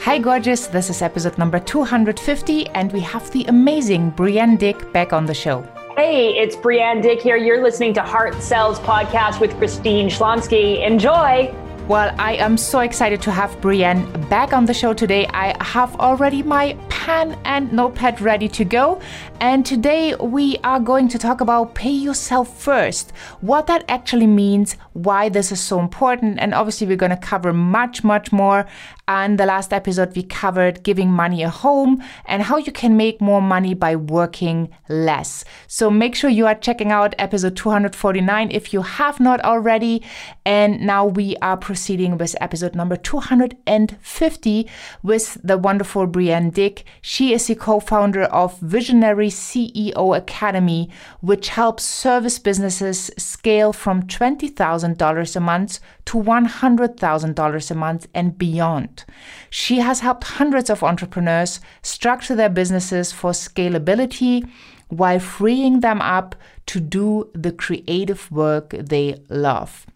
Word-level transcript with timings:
Hi, 0.00 0.18
gorgeous. 0.18 0.66
This 0.66 0.90
is 0.90 1.00
episode 1.00 1.38
number 1.38 1.60
250, 1.60 2.66
and 2.70 2.92
we 2.92 2.98
have 2.98 3.30
the 3.30 3.44
amazing 3.44 4.10
Brienne 4.10 4.56
Dick 4.56 4.92
back 4.92 5.12
on 5.12 5.26
the 5.26 5.34
show. 5.34 5.64
Hey, 5.96 6.36
it's 6.36 6.56
Brienne 6.56 7.00
Dick 7.00 7.22
here. 7.22 7.36
You're 7.36 7.62
listening 7.62 7.94
to 7.94 8.02
Heart 8.02 8.42
Sells 8.42 8.80
Podcast 8.80 9.40
with 9.40 9.56
Christine 9.58 10.08
Schlonski. 10.08 10.84
Enjoy. 10.84 11.54
Well, 11.88 12.12
I 12.18 12.34
am 12.34 12.56
so 12.56 12.80
excited 12.80 13.22
to 13.22 13.30
have 13.30 13.60
Brienne 13.60 14.10
back 14.28 14.52
on 14.52 14.64
the 14.64 14.74
show 14.74 14.92
today. 14.92 15.24
I 15.28 15.54
have 15.62 15.94
already 16.00 16.42
my 16.42 16.76
pen 16.88 17.38
and 17.44 17.72
notepad 17.72 18.20
ready 18.20 18.48
to 18.48 18.64
go. 18.64 19.00
And 19.40 19.64
today 19.64 20.16
we 20.16 20.58
are 20.64 20.80
going 20.80 21.06
to 21.08 21.18
talk 21.18 21.40
about 21.40 21.76
pay 21.76 21.92
yourself 21.92 22.60
first, 22.60 23.12
what 23.40 23.68
that 23.68 23.84
actually 23.86 24.26
means, 24.26 24.76
why 24.94 25.28
this 25.28 25.52
is 25.52 25.60
so 25.60 25.78
important. 25.78 26.40
And 26.40 26.54
obviously, 26.54 26.88
we're 26.88 26.96
going 26.96 27.10
to 27.10 27.16
cover 27.16 27.52
much, 27.52 28.02
much 28.02 28.32
more. 28.32 28.66
And 29.06 29.38
the 29.38 29.46
last 29.46 29.72
episode, 29.72 30.16
we 30.16 30.24
covered 30.24 30.82
giving 30.82 31.10
money 31.10 31.44
a 31.44 31.50
home 31.50 32.02
and 32.24 32.42
how 32.42 32.56
you 32.56 32.72
can 32.72 32.96
make 32.96 33.20
more 33.20 33.42
money 33.42 33.74
by 33.74 33.94
working 33.94 34.70
less. 34.88 35.44
So 35.68 35.90
make 35.90 36.16
sure 36.16 36.28
you 36.28 36.46
are 36.46 36.56
checking 36.56 36.90
out 36.90 37.14
episode 37.18 37.56
249 37.56 38.50
if 38.50 38.72
you 38.72 38.82
have 38.82 39.20
not 39.20 39.40
already. 39.42 40.02
And 40.44 40.80
now 40.80 41.06
we 41.06 41.36
are 41.36 41.56
proceeding 41.56 41.75
with 42.18 42.36
episode 42.40 42.74
number 42.74 42.96
250 42.96 44.68
with 45.02 45.38
the 45.42 45.58
wonderful 45.58 46.06
Brienne 46.06 46.50
Dick. 46.50 46.84
She 47.00 47.32
is 47.32 47.46
the 47.46 47.54
co 47.54 47.80
founder 47.80 48.24
of 48.24 48.58
Visionary 48.60 49.28
CEO 49.28 50.16
Academy, 50.16 50.88
which 51.20 51.50
helps 51.50 51.84
service 51.84 52.38
businesses 52.38 53.10
scale 53.18 53.72
from 53.72 54.02
$20,000 54.02 55.36
a 55.36 55.40
month 55.40 55.80
to 56.06 56.18
$100,000 56.18 57.70
a 57.70 57.74
month 57.74 58.08
and 58.14 58.38
beyond. 58.38 59.04
She 59.50 59.78
has 59.78 60.00
helped 60.00 60.24
hundreds 60.24 60.70
of 60.70 60.82
entrepreneurs 60.82 61.60
structure 61.82 62.34
their 62.34 62.48
businesses 62.48 63.12
for 63.12 63.32
scalability 63.32 64.48
while 64.88 65.18
freeing 65.18 65.80
them 65.80 66.00
up 66.00 66.34
to 66.66 66.80
do 66.80 67.30
the 67.34 67.52
creative 67.52 68.30
work 68.30 68.70
they 68.70 69.16
love. 69.28 69.86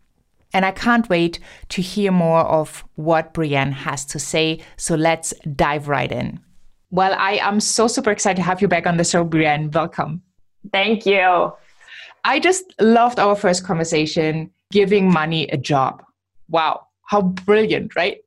And 0.53 0.65
I 0.65 0.73
can't 0.73 1.09
wait 1.09 1.39
to 1.71 1.83
hear 1.83 2.11
more 2.11 2.41
of 2.41 2.85
what 2.97 3.33
Brienne 3.33 3.73
has 3.73 4.05
to 4.07 4.19
say. 4.19 4.61
So 4.77 4.95
let's 4.95 5.33
dive 5.55 5.89
right 5.89 6.11
in. 6.11 6.41
Well, 6.91 7.15
I 7.17 7.39
am 7.43 7.61
so 7.61 7.87
super 7.87 8.11
excited 8.11 8.37
to 8.37 8.43
have 8.43 8.61
you 8.61 8.67
back 8.67 8.87
on 8.87 8.97
the 8.97 9.05
show, 9.05 9.23
Brienne. 9.23 9.71
Welcome. 9.71 10.23
Thank 10.73 11.07
you. 11.07 11.53
I 12.25 12.41
just 12.41 12.75
loved 12.81 13.19
our 13.19 13.37
first 13.37 13.65
conversation, 13.65 14.51
giving 14.73 15.11
money 15.11 15.49
a 15.49 15.57
job. 15.57 16.03
Wow, 16.49 16.87
how 17.07 17.23
brilliant, 17.23 17.95
right? 17.95 18.19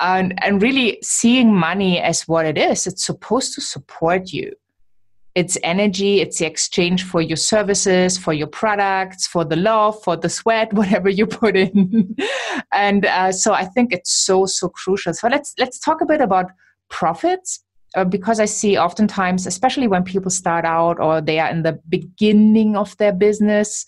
And, 0.00 0.34
and 0.42 0.60
really 0.60 0.98
seeing 1.02 1.54
money 1.54 2.00
as 2.00 2.22
what 2.26 2.46
it 2.46 2.58
is. 2.58 2.86
It's 2.86 3.06
supposed 3.06 3.54
to 3.54 3.60
support 3.60 4.32
you. 4.32 4.52
It's 5.40 5.56
energy, 5.62 6.20
it's 6.20 6.38
the 6.38 6.46
exchange 6.46 7.04
for 7.04 7.22
your 7.22 7.36
services, 7.54 8.18
for 8.18 8.34
your 8.34 8.46
products, 8.46 9.26
for 9.26 9.42
the 9.44 9.56
love, 9.56 10.02
for 10.02 10.16
the 10.16 10.28
sweat, 10.28 10.72
whatever 10.80 11.08
you 11.08 11.26
put 11.26 11.56
in. 11.56 12.14
and 12.72 13.06
uh, 13.06 13.32
so 13.32 13.54
I 13.54 13.64
think 13.64 13.92
it's 13.92 14.12
so, 14.12 14.46
so 14.46 14.68
crucial. 14.68 15.14
So 15.14 15.28
let's 15.28 15.54
let's 15.58 15.78
talk 15.78 16.02
a 16.02 16.06
bit 16.06 16.20
about 16.20 16.46
profits 16.90 17.64
uh, 17.96 18.04
because 18.04 18.38
I 18.38 18.44
see 18.44 18.76
oftentimes, 18.76 19.46
especially 19.46 19.88
when 19.88 20.04
people 20.04 20.30
start 20.30 20.64
out 20.64 21.00
or 21.00 21.20
they 21.20 21.38
are 21.38 21.50
in 21.50 21.62
the 21.62 21.80
beginning 21.88 22.76
of 22.76 22.96
their 22.98 23.12
business, 23.12 23.86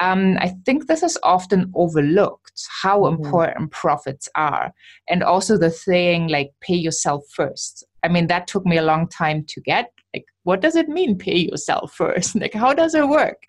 um, 0.00 0.36
I 0.40 0.54
think 0.64 0.86
this 0.86 1.02
is 1.02 1.18
often 1.22 1.72
overlooked 1.74 2.62
how 2.82 3.00
mm-hmm. 3.00 3.24
important 3.24 3.70
profits 3.70 4.28
are. 4.34 4.72
And 5.08 5.22
also 5.22 5.56
the 5.58 5.70
thing 5.70 6.28
like 6.28 6.50
pay 6.60 6.74
yourself 6.74 7.24
first. 7.34 7.84
I 8.02 8.08
mean, 8.08 8.26
that 8.28 8.46
took 8.46 8.66
me 8.66 8.76
a 8.76 8.82
long 8.82 9.08
time 9.08 9.44
to 9.48 9.60
get. 9.60 9.90
Like, 10.14 10.26
what 10.46 10.60
does 10.60 10.76
it 10.76 10.88
mean, 10.88 11.18
pay 11.18 11.36
yourself 11.36 11.92
first? 11.92 12.36
like, 12.40 12.54
how 12.54 12.72
does 12.72 12.94
it 12.94 13.08
work? 13.08 13.42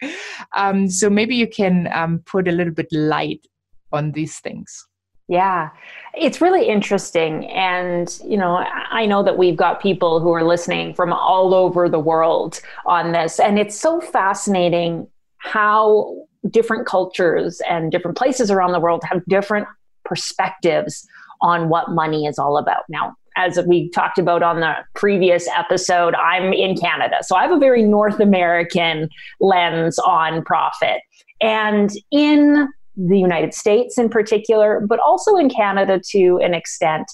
Um, 0.55 0.89
so 0.89 1.11
maybe 1.11 1.35
you 1.35 1.47
can 1.47 1.87
um, 1.93 2.19
put 2.25 2.47
a 2.47 2.51
little 2.51 2.73
bit 2.73 2.87
light 2.91 3.45
on 3.93 4.13
these 4.13 4.39
things. 4.39 4.87
Yeah, 5.29 5.69
it's 6.15 6.41
really 6.41 6.67
interesting. 6.67 7.45
And, 7.51 8.19
you 8.25 8.37
know, 8.37 8.65
I 8.91 9.05
know 9.05 9.21
that 9.23 9.37
we've 9.37 9.55
got 9.57 9.79
people 9.79 10.19
who 10.19 10.31
are 10.31 10.43
listening 10.43 10.95
from 10.95 11.13
all 11.13 11.53
over 11.53 11.87
the 11.87 11.99
world 11.99 12.61
on 12.87 13.11
this. 13.11 13.39
And 13.39 13.59
it's 13.59 13.79
so 13.79 14.01
fascinating 14.01 15.07
how 15.37 16.15
different 16.49 16.87
cultures 16.87 17.61
and 17.69 17.91
different 17.91 18.17
places 18.17 18.49
around 18.49 18.71
the 18.71 18.79
world 18.79 19.03
have 19.03 19.23
different 19.25 19.67
perspectives 20.03 21.05
on 21.41 21.69
what 21.69 21.91
money 21.91 22.25
is 22.25 22.39
all 22.39 22.57
about. 22.57 22.85
Now, 22.89 23.15
as 23.37 23.59
we 23.67 23.89
talked 23.91 24.17
about 24.17 24.43
on 24.43 24.59
the 24.59 24.73
previous 24.95 25.47
episode, 25.55 26.15
I'm 26.15 26.51
in 26.51 26.75
Canada. 26.75 27.17
So 27.21 27.35
I 27.35 27.43
have 27.43 27.51
a 27.51 27.59
very 27.59 27.83
North 27.83 28.19
American 28.19 29.09
lens 29.39 29.99
on 29.99 30.43
profit. 30.43 31.01
And 31.39 31.91
in 32.11 32.67
the 32.97 33.19
United 33.19 33.53
States 33.53 33.97
in 33.97 34.09
particular, 34.09 34.83
but 34.89 34.99
also 34.99 35.35
in 35.35 35.49
Canada 35.49 36.01
to 36.09 36.39
an 36.43 36.55
extent, 36.55 37.05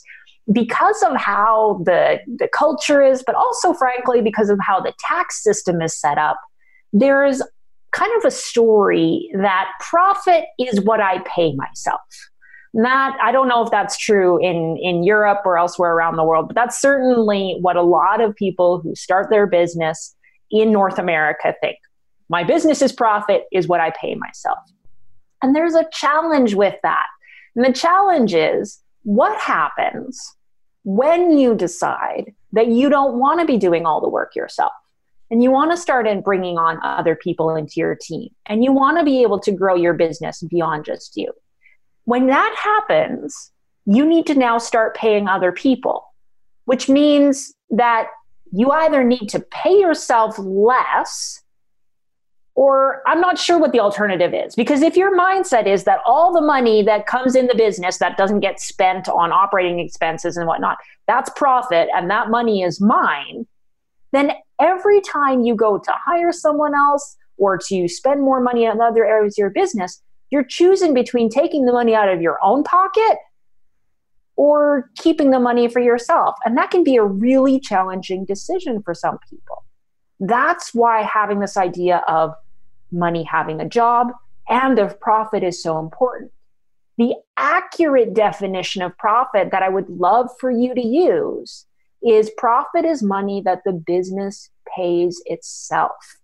because 0.51 1.03
of 1.03 1.15
how 1.17 1.81
the, 1.85 2.19
the 2.37 2.47
culture 2.47 3.01
is, 3.01 3.23
but 3.25 3.35
also, 3.35 3.73
frankly, 3.73 4.21
because 4.21 4.49
of 4.49 4.57
how 4.61 4.79
the 4.79 4.93
tax 5.07 5.43
system 5.43 5.81
is 5.81 5.99
set 5.99 6.17
up, 6.17 6.37
there 6.93 7.25
is 7.25 7.43
kind 7.91 8.11
of 8.17 8.25
a 8.25 8.31
story 8.31 9.29
that 9.35 9.67
profit 9.79 10.45
is 10.59 10.81
what 10.81 10.99
I 10.99 11.19
pay 11.19 11.53
myself. 11.53 12.01
That 12.73 13.17
I 13.21 13.31
don't 13.31 13.47
know 13.47 13.63
if 13.63 13.69
that's 13.69 13.97
true 13.97 14.39
in, 14.43 14.77
in 14.77 15.03
Europe 15.03 15.41
or 15.45 15.57
elsewhere 15.57 15.93
around 15.93 16.15
the 16.15 16.23
world, 16.23 16.47
but 16.47 16.55
that's 16.55 16.81
certainly 16.81 17.57
what 17.61 17.75
a 17.75 17.83
lot 17.83 18.19
of 18.19 18.35
people 18.35 18.79
who 18.79 18.95
start 18.95 19.29
their 19.29 19.45
business 19.45 20.15
in 20.49 20.71
North 20.71 20.97
America 20.97 21.55
think. 21.61 21.77
My 22.29 22.43
business's 22.43 22.91
profit 22.91 23.43
is 23.51 23.67
what 23.67 23.79
I 23.79 23.91
pay 23.91 24.15
myself. 24.15 24.57
And 25.41 25.55
there's 25.55 25.75
a 25.75 25.87
challenge 25.91 26.55
with 26.55 26.75
that. 26.83 27.05
And 27.55 27.63
the 27.63 27.73
challenge 27.73 28.33
is 28.33 28.79
what 29.03 29.39
happens 29.39 30.35
when 30.83 31.37
you 31.37 31.55
decide 31.55 32.33
that 32.53 32.67
you 32.67 32.89
don't 32.89 33.19
want 33.19 33.39
to 33.39 33.45
be 33.45 33.57
doing 33.57 33.85
all 33.85 34.01
the 34.01 34.09
work 34.09 34.35
yourself 34.35 34.71
and 35.29 35.41
you 35.41 35.51
want 35.51 35.71
to 35.71 35.77
start 35.77 36.07
in 36.07 36.21
bringing 36.21 36.57
on 36.57 36.79
other 36.83 37.15
people 37.15 37.55
into 37.55 37.73
your 37.77 37.95
team 37.95 38.29
and 38.45 38.63
you 38.63 38.71
want 38.71 38.97
to 38.97 39.03
be 39.03 39.21
able 39.21 39.39
to 39.39 39.51
grow 39.51 39.75
your 39.75 39.93
business 39.93 40.43
beyond 40.43 40.85
just 40.85 41.15
you. 41.15 41.31
When 42.05 42.27
that 42.27 42.55
happens, 42.61 43.51
you 43.85 44.05
need 44.05 44.25
to 44.27 44.35
now 44.35 44.57
start 44.57 44.95
paying 44.95 45.27
other 45.27 45.51
people, 45.51 46.05
which 46.65 46.89
means 46.89 47.53
that 47.69 48.07
you 48.51 48.71
either 48.71 49.03
need 49.03 49.27
to 49.29 49.39
pay 49.39 49.79
yourself 49.79 50.37
less 50.37 51.43
or 52.55 53.01
I'm 53.07 53.19
not 53.19 53.39
sure 53.39 53.57
what 53.57 53.71
the 53.71 53.79
alternative 53.79 54.33
is. 54.33 54.55
Because 54.55 54.81
if 54.81 54.95
your 54.95 55.17
mindset 55.17 55.65
is 55.65 55.85
that 55.85 55.99
all 56.05 56.31
the 56.31 56.41
money 56.41 56.83
that 56.83 57.07
comes 57.07 57.35
in 57.35 57.47
the 57.47 57.55
business 57.55 57.97
that 57.97 58.15
doesn't 58.15 58.41
get 58.41 58.59
spent 58.59 59.09
on 59.09 59.31
operating 59.31 59.79
expenses 59.79 60.37
and 60.37 60.47
whatnot, 60.47 60.77
that's 61.07 61.31
profit 61.31 61.89
and 61.95 62.09
that 62.11 62.29
money 62.29 62.61
is 62.61 62.79
mine, 62.79 63.47
then 64.11 64.33
every 64.61 65.01
time 65.01 65.41
you 65.41 65.55
go 65.55 65.79
to 65.79 65.91
hire 65.93 66.31
someone 66.31 66.75
else 66.75 67.17
or 67.37 67.57
to 67.57 67.87
spend 67.87 68.21
more 68.21 68.39
money 68.39 68.67
on 68.67 68.79
other 68.79 69.03
areas 69.03 69.33
of 69.33 69.39
your 69.39 69.49
business, 69.49 70.01
you're 70.33 70.43
choosing 70.43 70.95
between 70.95 71.29
taking 71.29 71.65
the 71.65 71.71
money 71.71 71.93
out 71.93 72.09
of 72.09 72.19
your 72.19 72.39
own 72.41 72.63
pocket 72.63 73.19
or 74.35 74.89
keeping 74.97 75.29
the 75.29 75.39
money 75.39 75.67
for 75.67 75.79
yourself. 75.79 76.33
And 76.43 76.57
that 76.57 76.71
can 76.71 76.83
be 76.83 76.95
a 76.95 77.03
really 77.03 77.59
challenging 77.59 78.25
decision 78.25 78.81
for 78.81 78.95
some 78.95 79.19
people. 79.29 79.63
That's 80.19 80.73
why 80.73 81.03
having 81.03 81.39
this 81.39 81.55
idea 81.55 81.97
of 82.07 82.33
money 82.91 83.21
having 83.21 83.61
a 83.61 83.69
job 83.69 84.07
and 84.49 84.79
of 84.79 84.99
profit 84.99 85.43
is 85.43 85.61
so 85.61 85.77
important. 85.77 86.31
The 86.97 87.13
accurate 87.37 88.15
definition 88.15 88.81
of 88.81 88.97
profit 88.97 89.51
that 89.51 89.61
I 89.61 89.69
would 89.69 89.87
love 89.87 90.31
for 90.39 90.49
you 90.49 90.73
to 90.73 90.81
use 90.81 91.67
is 92.01 92.31
profit 92.39 92.85
is 92.85 93.03
money 93.03 93.43
that 93.45 93.61
the 93.65 93.71
business 93.71 94.49
pays 94.75 95.21
itself. 95.27 96.22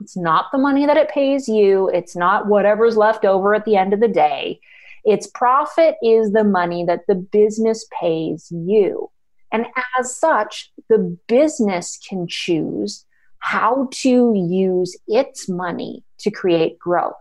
It's 0.00 0.16
not 0.16 0.46
the 0.52 0.58
money 0.58 0.86
that 0.86 0.96
it 0.96 1.08
pays 1.08 1.48
you, 1.48 1.88
it's 1.88 2.16
not 2.16 2.46
whatever's 2.46 2.96
left 2.96 3.24
over 3.24 3.54
at 3.54 3.64
the 3.64 3.76
end 3.76 3.92
of 3.92 4.00
the 4.00 4.08
day. 4.08 4.60
Its 5.04 5.26
profit 5.26 5.96
is 6.02 6.32
the 6.32 6.44
money 6.44 6.84
that 6.84 7.06
the 7.06 7.14
business 7.14 7.86
pays 8.00 8.48
you. 8.50 9.10
And 9.52 9.66
as 9.98 10.16
such, 10.16 10.72
the 10.88 11.16
business 11.28 11.98
can 12.08 12.26
choose 12.28 13.04
how 13.38 13.88
to 13.92 14.32
use 14.34 14.96
its 15.06 15.48
money 15.48 16.02
to 16.18 16.30
create 16.30 16.78
growth. 16.78 17.14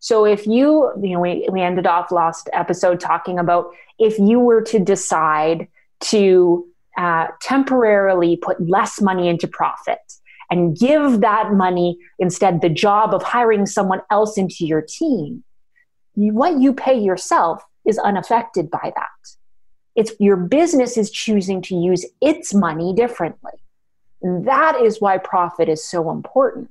So 0.00 0.26
if 0.26 0.46
you, 0.46 0.92
you 1.00 1.10
know, 1.10 1.20
we, 1.20 1.48
we 1.50 1.62
ended 1.62 1.86
off 1.86 2.10
last 2.10 2.50
episode 2.52 3.00
talking 3.00 3.38
about 3.38 3.68
if 3.98 4.18
you 4.18 4.40
were 4.40 4.60
to 4.62 4.78
decide 4.78 5.68
to 6.00 6.66
uh, 6.98 7.28
temporarily 7.40 8.36
put 8.36 8.60
less 8.68 9.00
money 9.00 9.28
into 9.28 9.48
profit 9.48 10.00
and 10.54 10.78
give 10.78 11.20
that 11.20 11.52
money 11.52 11.98
instead 12.20 12.60
the 12.60 12.68
job 12.68 13.12
of 13.12 13.24
hiring 13.24 13.66
someone 13.66 14.00
else 14.08 14.38
into 14.38 14.64
your 14.64 14.82
team, 14.82 15.42
what 16.14 16.60
you 16.60 16.72
pay 16.72 16.96
yourself 16.96 17.60
is 17.84 17.98
unaffected 17.98 18.70
by 18.70 18.92
that. 18.94 19.08
It's 19.96 20.12
your 20.20 20.36
business 20.36 20.96
is 20.96 21.10
choosing 21.10 21.60
to 21.62 21.74
use 21.74 22.06
its 22.22 22.54
money 22.54 22.94
differently. 22.94 23.50
And 24.22 24.46
that 24.46 24.80
is 24.80 25.00
why 25.00 25.18
profit 25.18 25.68
is 25.68 25.84
so 25.84 26.08
important 26.12 26.70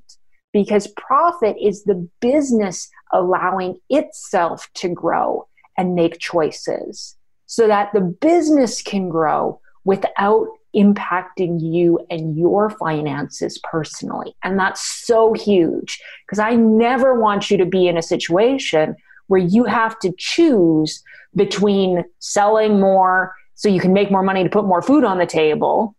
because 0.54 0.88
profit 0.96 1.58
is 1.62 1.84
the 1.84 2.08
business 2.22 2.90
allowing 3.12 3.82
itself 3.90 4.70
to 4.76 4.88
grow 4.88 5.46
and 5.78 5.94
make 5.94 6.20
choices 6.20 7.18
so 7.48 7.68
that 7.68 7.90
the 7.94 8.00
business 8.00 8.82
can 8.82 9.10
grow 9.10 9.60
without 9.84 10.48
impacting 10.76 11.62
you 11.62 12.00
and 12.10 12.38
your 12.38 12.70
finances 12.70 13.60
personally. 13.64 14.36
And 14.44 14.58
that's 14.60 14.82
so 14.82 15.34
huge 15.34 16.02
because 16.26 16.40
I 16.40 16.56
never 16.56 17.20
want 17.20 17.52
you 17.52 17.58
to 17.58 17.66
be 17.66 17.88
in 17.88 17.98
a 17.98 18.02
situation 18.02 18.96
where 19.28 19.40
you 19.40 19.66
have 19.66 19.98
to 20.00 20.14
choose 20.18 21.04
between 21.36 22.04
selling 22.20 22.80
more 22.80 23.34
so 23.56 23.70
you 23.70 23.80
can 23.80 23.94
make 23.94 24.12
more 24.12 24.24
money 24.24 24.44
to 24.44 24.50
put 24.50 24.66
more 24.66 24.82
food 24.82 25.04
on 25.04 25.18
the 25.18 25.26
table 25.26 25.96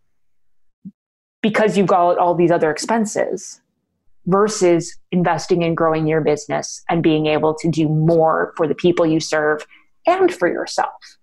because 1.41 1.77
you've 1.77 1.87
got 1.87 2.17
all 2.17 2.35
these 2.35 2.51
other 2.51 2.71
expenses 2.71 3.61
versus 4.25 4.97
investing 5.11 5.61
in 5.61 5.75
growing 5.75 6.07
your 6.07 6.21
business 6.21 6.83
and 6.89 7.03
being 7.03 7.27
able 7.27 7.53
to 7.53 7.69
do 7.69 7.87
more 7.87 8.53
for 8.57 8.67
the 8.67 8.75
people 8.75 9.05
you 9.05 9.19
serve 9.19 9.65
and 10.07 10.33
for 10.33 10.47
yourself. 10.47 11.17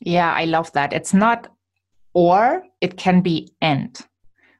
Yeah, 0.00 0.32
I 0.32 0.46
love 0.46 0.72
that. 0.72 0.92
It's 0.92 1.14
not 1.14 1.48
or, 2.14 2.64
it 2.80 2.96
can 2.96 3.20
be 3.20 3.52
and, 3.60 3.98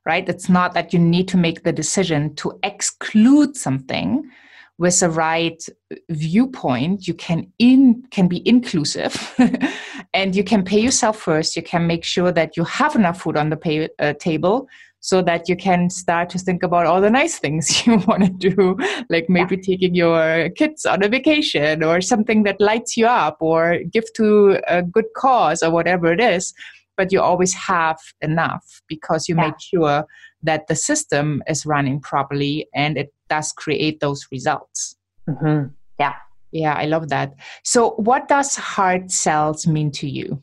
right? 0.06 0.28
It's 0.28 0.48
not 0.48 0.74
that 0.74 0.92
you 0.92 0.98
need 0.98 1.28
to 1.28 1.36
make 1.36 1.62
the 1.62 1.72
decision 1.72 2.34
to 2.36 2.58
exclude 2.62 3.56
something 3.56 4.30
with 4.78 4.98
the 5.00 5.10
right 5.10 5.64
viewpoint 6.10 7.06
you 7.06 7.14
can 7.14 7.46
in 7.58 8.02
can 8.10 8.26
be 8.26 8.46
inclusive 8.48 9.34
and 10.14 10.34
you 10.34 10.42
can 10.42 10.64
pay 10.64 10.80
yourself 10.80 11.16
first 11.18 11.54
you 11.54 11.62
can 11.62 11.86
make 11.86 12.02
sure 12.02 12.32
that 12.32 12.56
you 12.56 12.64
have 12.64 12.96
enough 12.96 13.20
food 13.20 13.36
on 13.36 13.50
the 13.50 13.56
pay, 13.56 13.88
uh, 13.98 14.12
table 14.14 14.66
so 14.98 15.20
that 15.20 15.48
you 15.48 15.56
can 15.56 15.90
start 15.90 16.30
to 16.30 16.38
think 16.38 16.62
about 16.62 16.86
all 16.86 17.00
the 17.00 17.10
nice 17.10 17.38
things 17.38 17.86
you 17.86 17.98
want 18.08 18.24
to 18.24 18.50
do 18.50 18.76
like 19.10 19.28
maybe 19.28 19.56
yeah. 19.56 19.62
taking 19.62 19.94
your 19.94 20.48
kids 20.50 20.86
on 20.86 21.02
a 21.02 21.08
vacation 21.08 21.84
or 21.84 22.00
something 22.00 22.42
that 22.42 22.60
lights 22.60 22.96
you 22.96 23.06
up 23.06 23.36
or 23.40 23.78
give 23.90 24.10
to 24.14 24.58
a 24.68 24.82
good 24.82 25.06
cause 25.14 25.62
or 25.62 25.70
whatever 25.70 26.12
it 26.12 26.20
is 26.20 26.54
but 27.02 27.10
you 27.10 27.20
always 27.20 27.52
have 27.52 27.98
enough 28.20 28.80
because 28.86 29.28
you 29.28 29.34
yeah. 29.34 29.46
make 29.46 29.58
sure 29.58 30.06
that 30.44 30.68
the 30.68 30.76
system 30.76 31.42
is 31.48 31.66
running 31.66 31.98
properly 31.98 32.68
and 32.76 32.96
it 32.96 33.12
does 33.28 33.50
create 33.50 33.98
those 33.98 34.28
results. 34.30 34.94
Mm-hmm. 35.28 35.72
Yeah. 35.98 36.14
Yeah, 36.52 36.74
I 36.74 36.84
love 36.84 37.08
that. 37.08 37.34
So, 37.64 37.94
what 37.96 38.28
does 38.28 38.54
Heart 38.54 39.10
Sells 39.10 39.66
mean 39.66 39.90
to 39.92 40.08
you? 40.08 40.40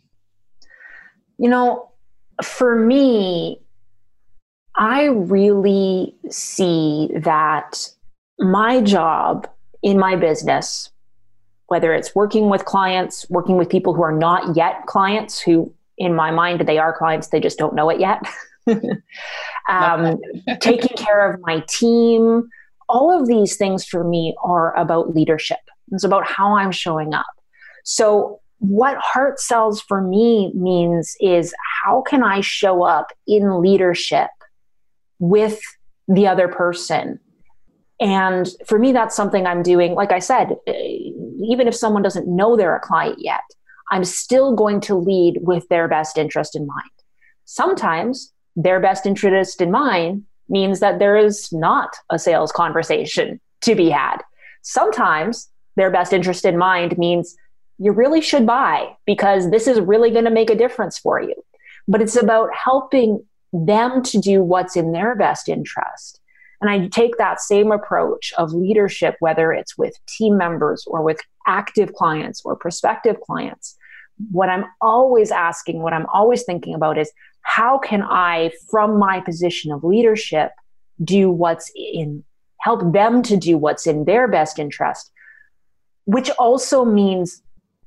You 1.38 1.50
know, 1.50 1.92
for 2.44 2.76
me, 2.76 3.62
I 4.76 5.06
really 5.06 6.14
see 6.30 7.10
that 7.16 7.90
my 8.38 8.82
job 8.82 9.48
in 9.82 9.98
my 9.98 10.18
business, 10.18 10.90
whether 11.68 11.94
it's 11.94 12.14
working 12.14 12.50
with 12.50 12.66
clients, 12.66 13.30
working 13.30 13.56
with 13.56 13.70
people 13.70 13.94
who 13.94 14.02
are 14.02 14.18
not 14.18 14.58
yet 14.58 14.88
clients, 14.88 15.40
who 15.40 15.74
in 16.00 16.16
my 16.16 16.32
mind 16.32 16.62
they 16.62 16.80
are 16.80 16.98
clients, 16.98 17.28
they 17.28 17.40
just 17.40 17.60
don't 17.60 17.76
know 17.76 17.90
it 17.90 18.00
yet. 18.00 18.24
um, 19.70 20.18
taking 20.60 20.96
care 20.98 21.32
of 21.32 21.40
my 21.42 21.64
team, 21.68 22.48
all 22.88 23.18
of 23.18 23.28
these 23.28 23.58
things 23.58 23.86
for 23.86 24.04
me 24.04 24.36
are 24.44 24.76
about 24.76 25.14
leadership. 25.14 25.60
It's 25.92 26.04
about 26.04 26.26
how 26.26 26.58
I'm 26.58 26.72
showing 26.72 27.14
up. 27.14 27.26
So, 27.84 28.42
what 28.60 28.98
heart 28.98 29.40
sells 29.40 29.80
for 29.82 30.02
me 30.02 30.52
means 30.54 31.16
is 31.22 31.54
how 31.84 32.02
can 32.02 32.24
I 32.24 32.42
show 32.42 32.84
up 32.84 33.08
in 33.26 33.62
leadership 33.62 34.30
with 35.20 35.62
the 36.10 36.28
other 36.28 36.50
person? 36.50 37.22
And 38.02 38.50
for 38.66 38.78
me, 38.78 38.92
that's 38.92 39.16
something 39.16 39.46
I'm 39.46 39.64
doing. 39.64 39.94
Like 39.94 40.12
I 40.12 40.20
said, 40.20 40.58
even 40.68 41.68
if 41.68 41.76
someone 41.76 42.04
doesn't 42.04 42.28
know 42.28 42.58
they're 42.58 42.76
a 42.76 42.82
client 42.82 43.20
yet, 43.20 43.42
I'm 43.92 44.04
still 44.04 44.56
going 44.56 44.82
to 44.82 44.96
lead 44.96 45.40
with 45.42 45.68
their 45.70 45.88
best 45.88 46.18
interest 46.18 46.56
in 46.56 46.66
mind. 46.66 46.90
Sometimes 47.46 48.32
their 48.56 48.80
best 48.80 49.06
interest 49.06 49.62
in 49.62 49.72
mind 49.72 50.24
means 50.48 50.80
that 50.80 51.00
there 51.00 51.16
is 51.16 51.52
not 51.52 51.96
a 52.10 52.20
sales 52.20 52.52
conversation 52.52 53.40
to 53.62 53.76
be 53.76 53.90
had. 53.90 54.18
Sometimes 54.62 55.50
their 55.76 55.92
best 55.92 56.14
interest 56.14 56.46
in 56.46 56.58
mind 56.58 56.98
means 56.98 57.36
you 57.78 57.92
really 57.92 58.22
should 58.22 58.46
buy 58.46 58.96
because 59.06 59.50
this 59.50 59.68
is 59.68 59.80
really 59.80 60.12
going 60.12 60.26
to 60.26 60.32
make 60.32 60.50
a 60.50 60.56
difference 60.56 60.98
for 60.98 61.22
you. 61.22 61.36
But 61.88 62.02
it's 62.02 62.16
about 62.16 62.50
helping 62.54 63.26
them 63.54 64.04
to 64.04 64.20
do 64.20 64.44
what's 64.44 64.76
in 64.76 64.92
their 64.92 65.16
best 65.16 65.50
interest. 65.50 66.20
And 66.62 66.70
I 66.70 66.88
take 66.90 67.18
that 67.18 67.40
same 67.40 67.72
approach 67.72 68.34
of 68.38 68.52
leadership, 68.52 69.16
whether 69.20 69.54
it's 69.54 69.78
with 69.78 69.94
team 70.08 70.38
members 70.38 70.84
or 70.88 71.02
with 71.02 71.20
active 71.48 71.94
clients 71.94 72.42
or 72.44 72.56
prospective 72.56 73.20
clients. 73.22 73.78
What 74.32 74.50
I'm 74.50 74.66
always 74.82 75.32
asking, 75.32 75.82
what 75.82 75.94
I'm 75.94 76.06
always 76.08 76.44
thinking 76.44 76.74
about 76.74 76.98
is 76.98 77.12
how 77.42 77.78
can 77.78 78.04
I, 78.04 78.52
from 78.70 79.00
my 79.00 79.22
position 79.22 79.72
of 79.72 79.84
leadership, 79.84 80.52
do 81.04 81.32
what's 81.32 81.72
in, 81.76 82.24
help 82.60 82.92
them 82.92 83.22
to 83.24 83.38
do 83.38 83.58
what's 83.58 83.88
in 83.88 84.06
their 84.06 84.28
best 84.28 84.60
interest, 84.60 85.12
which 86.06 86.30
also 86.32 86.84
means 86.84 87.42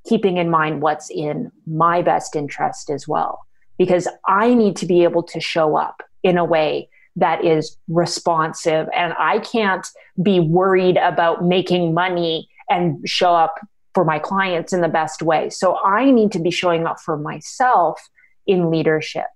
keeping 0.06 0.38
in 0.38 0.50
mind 0.50 0.82
what's 0.82 1.10
in 1.10 1.52
my 1.66 2.02
best 2.02 2.34
interest 2.34 2.90
as 2.90 3.06
well. 3.06 3.40
Because 3.78 4.08
I 4.26 4.54
need 4.54 4.76
to 4.76 4.86
be 4.86 5.04
able 5.04 5.22
to 5.24 5.40
show 5.40 5.76
up 5.76 6.02
in 6.22 6.38
a 6.38 6.44
way 6.44 6.88
that 7.16 7.44
is 7.44 7.76
responsive. 7.88 8.88
And 8.94 9.14
I 9.18 9.38
can't 9.40 9.86
be 10.22 10.40
worried 10.40 10.96
about 10.96 11.44
making 11.44 11.94
money 11.94 12.48
and 12.68 13.06
show 13.08 13.34
up 13.34 13.56
for 13.94 14.04
my 14.04 14.18
clients 14.18 14.72
in 14.72 14.80
the 14.80 14.88
best 14.88 15.22
way. 15.22 15.50
So 15.50 15.78
I 15.84 16.10
need 16.10 16.32
to 16.32 16.38
be 16.38 16.50
showing 16.50 16.86
up 16.86 17.00
for 17.00 17.16
myself 17.16 18.00
in 18.46 18.70
leadership. 18.70 19.26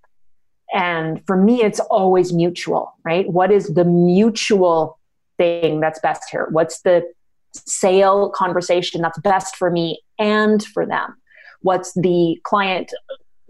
And 0.73 1.25
for 1.27 1.37
me, 1.37 1.63
it's 1.63 1.81
always 1.81 2.33
mutual, 2.33 2.95
right? 3.05 3.29
What 3.31 3.53
is 3.53 3.75
the 3.75 3.85
mutual 3.85 4.99
thing 5.39 5.81
that's 5.81 6.01
best 6.01 6.25
here? 6.31 6.49
What's 6.51 6.81
the 6.83 7.05
sale 7.53 8.31
conversation 8.31 9.01
that's 9.01 9.19
best 9.21 9.57
for 9.57 9.71
me 9.71 10.01
and 10.19 10.65
for 10.65 10.85
them? 10.85 11.15
What's 11.63 11.93
the 11.95 12.39
client 12.45 12.93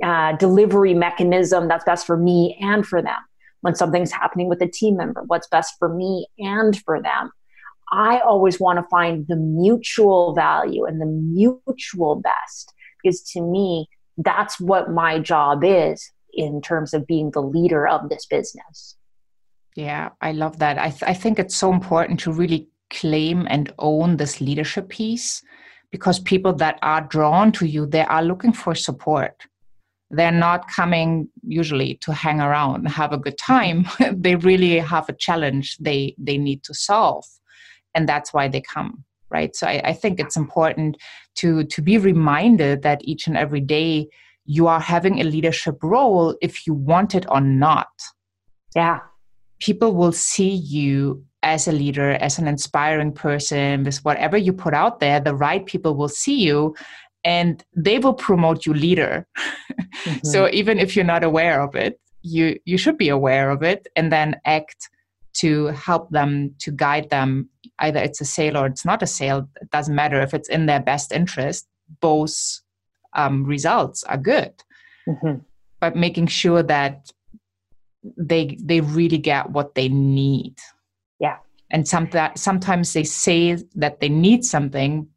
uh, 0.02 0.36
delivery 0.36 0.94
mechanism 0.94 1.68
that's 1.68 1.84
best 1.84 2.06
for 2.06 2.16
me 2.16 2.58
and 2.60 2.86
for 2.86 3.00
them? 3.00 3.16
When 3.62 3.75
something's 3.75 4.12
happening 4.12 4.48
with 4.48 4.60
a 4.60 4.68
team 4.68 4.96
member, 4.96 5.22
what's 5.26 5.48
best 5.48 5.75
for 5.78 5.88
me 5.88 6.26
and 6.38 6.78
for 6.82 7.00
them? 7.00 7.30
I 7.93 8.19
always 8.21 8.59
want 8.59 8.78
to 8.78 8.88
find 8.88 9.26
the 9.28 9.37
mutual 9.37 10.35
value 10.35 10.85
and 10.85 11.00
the 11.00 11.07
mutual 11.07 12.16
best 12.16 12.73
because 13.02 13.23
to 13.33 13.40
me, 13.40 13.88
that's 14.19 14.59
what 14.59 14.90
my 14.90 15.19
job 15.19 15.62
is 15.62 16.11
in 16.33 16.61
terms 16.61 16.93
of 16.93 17.07
being 17.07 17.31
the 17.31 17.43
leader 17.43 17.87
of 17.87 18.09
this 18.09 18.26
business. 18.26 18.97
Yeah, 19.76 20.11
I 20.21 20.33
love 20.33 20.59
that. 20.59 20.78
I, 20.78 20.88
th- 20.90 21.02
I 21.02 21.14
think 21.14 21.38
it's 21.38 21.57
so 21.57 21.73
important 21.73 22.19
to 22.21 22.33
really 22.33 22.69
claim 22.90 23.47
and 23.49 23.73
own 23.78 24.16
this 24.16 24.40
leadership 24.40 24.88
piece 24.88 25.43
because 25.90 26.19
people 26.19 26.52
that 26.55 26.78
are 26.83 27.02
drawn 27.02 27.52
to 27.52 27.66
you, 27.66 27.87
they 27.87 28.02
are 28.02 28.23
looking 28.23 28.52
for 28.52 28.75
support. 28.75 29.43
They're 30.11 30.33
not 30.33 30.69
coming 30.69 31.28
usually 31.47 31.97
to 32.02 32.12
hang 32.12 32.40
around 32.40 32.76
and 32.76 32.88
have 32.88 33.12
a 33.12 33.19
good 33.19 33.38
time. 33.38 33.87
they 34.12 34.37
really 34.37 34.78
have 34.78 35.09
a 35.09 35.12
challenge 35.12 35.76
they 35.78 36.14
they 36.19 36.38
need 36.38 36.62
to 36.64 36.75
solve 36.75 37.25
and 37.96 38.08
that's 38.08 38.32
why 38.32 38.46
they 38.46 38.60
come 38.60 39.04
right? 39.30 39.56
So 39.56 39.66
I, 39.66 39.80
I, 39.84 39.92
think 39.92 40.20
it's 40.20 40.36
important 40.36 40.96
to 41.36 41.64
to 41.64 41.82
be 41.82 41.98
reminded 41.98 42.82
that 42.82 43.00
each 43.04 43.26
and 43.26 43.36
every 43.36 43.60
day 43.60 44.08
you 44.44 44.68
are 44.68 44.80
having 44.80 45.20
a 45.20 45.24
leadership 45.24 45.76
role 45.82 46.36
if 46.40 46.66
you 46.66 46.74
want 46.74 47.14
it 47.14 47.26
or 47.28 47.40
not. 47.40 47.88
Yeah. 48.74 49.00
People 49.58 49.94
will 49.94 50.12
see 50.12 50.50
you 50.50 51.24
as 51.42 51.68
a 51.68 51.72
leader 51.72 52.12
as 52.12 52.38
an 52.38 52.46
inspiring 52.46 53.12
person 53.12 53.84
with 53.84 53.98
whatever 54.04 54.36
you 54.36 54.52
put 54.52 54.74
out 54.74 55.00
there 55.00 55.20
the 55.20 55.34
right 55.34 55.64
people 55.66 55.94
will 55.94 56.08
see 56.08 56.38
you 56.40 56.74
and 57.24 57.64
they 57.74 57.98
will 57.98 58.14
promote 58.14 58.66
you 58.66 58.74
leader. 58.74 59.26
Mm-hmm. 60.04 60.26
so 60.26 60.48
even 60.52 60.78
if 60.78 60.94
you're 60.94 61.12
not 61.14 61.24
aware 61.24 61.62
of 61.62 61.74
it 61.74 61.98
you 62.22 62.58
you 62.64 62.76
should 62.76 62.98
be 62.98 63.08
aware 63.08 63.50
of 63.50 63.62
it 63.62 63.88
and 63.96 64.12
then 64.12 64.36
act 64.44 64.90
to 65.40 65.66
help 65.66 66.11
them 66.11 66.55
to 66.61 66.71
guide 66.71 67.11
them. 67.11 67.49
Either 67.78 68.00
it's 68.00 68.21
a 68.21 68.25
sale 68.25 68.57
or 68.57 68.66
it's 68.66 68.85
not 68.85 69.02
a 69.02 69.07
sale 69.07 69.49
it 69.61 69.71
doesn't 69.71 69.95
matter. 69.95 70.21
If 70.21 70.35
it's 70.35 70.49
in 70.49 70.66
their 70.66 70.81
best 70.81 71.12
interest 71.12 71.66
both 72.00 72.61
um, 73.14 73.45
results 73.45 74.02
are 74.05 74.19
good. 74.19 74.52
Mm-hmm. 75.09 75.38
but 75.78 75.95
making 75.95 76.26
sure 76.26 76.64
that 76.64 77.12
they 78.16 78.59
they 78.61 78.81
really 78.81 79.19
get 79.19 79.50
what 79.50 79.76
they 79.76 79.88
need. 79.88 80.57
Yeah. 81.21 81.37
And 81.71 81.87
some 81.87 82.09
that 82.11 82.38
sometimes 82.38 82.93
they 82.93 83.05
say 83.05 83.57
that 83.76 84.00
they 84.00 84.09
need 84.09 84.45
something 84.45 85.09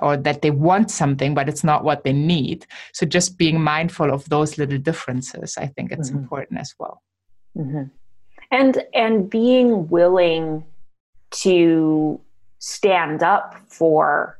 or 0.00 0.16
that 0.16 0.40
they 0.40 0.50
want 0.50 0.90
something 0.90 1.34
but 1.34 1.48
it's 1.48 1.62
not 1.62 1.84
what 1.84 2.04
they 2.04 2.12
need. 2.14 2.66
So 2.94 3.04
just 3.04 3.36
being 3.36 3.60
mindful 3.60 4.10
of 4.12 4.26
those 4.30 4.56
little 4.56 4.78
differences 4.78 5.58
i 5.58 5.66
think 5.66 5.92
it's 5.92 6.08
mm-hmm. 6.08 6.20
important 6.20 6.60
as 6.60 6.74
well. 6.78 7.02
Mm-hmm. 7.56 7.84
And 8.50 8.82
and 8.94 9.28
being 9.28 9.88
willing 9.88 10.64
to 11.30 12.20
stand 12.58 13.22
up 13.22 13.54
for 13.68 14.38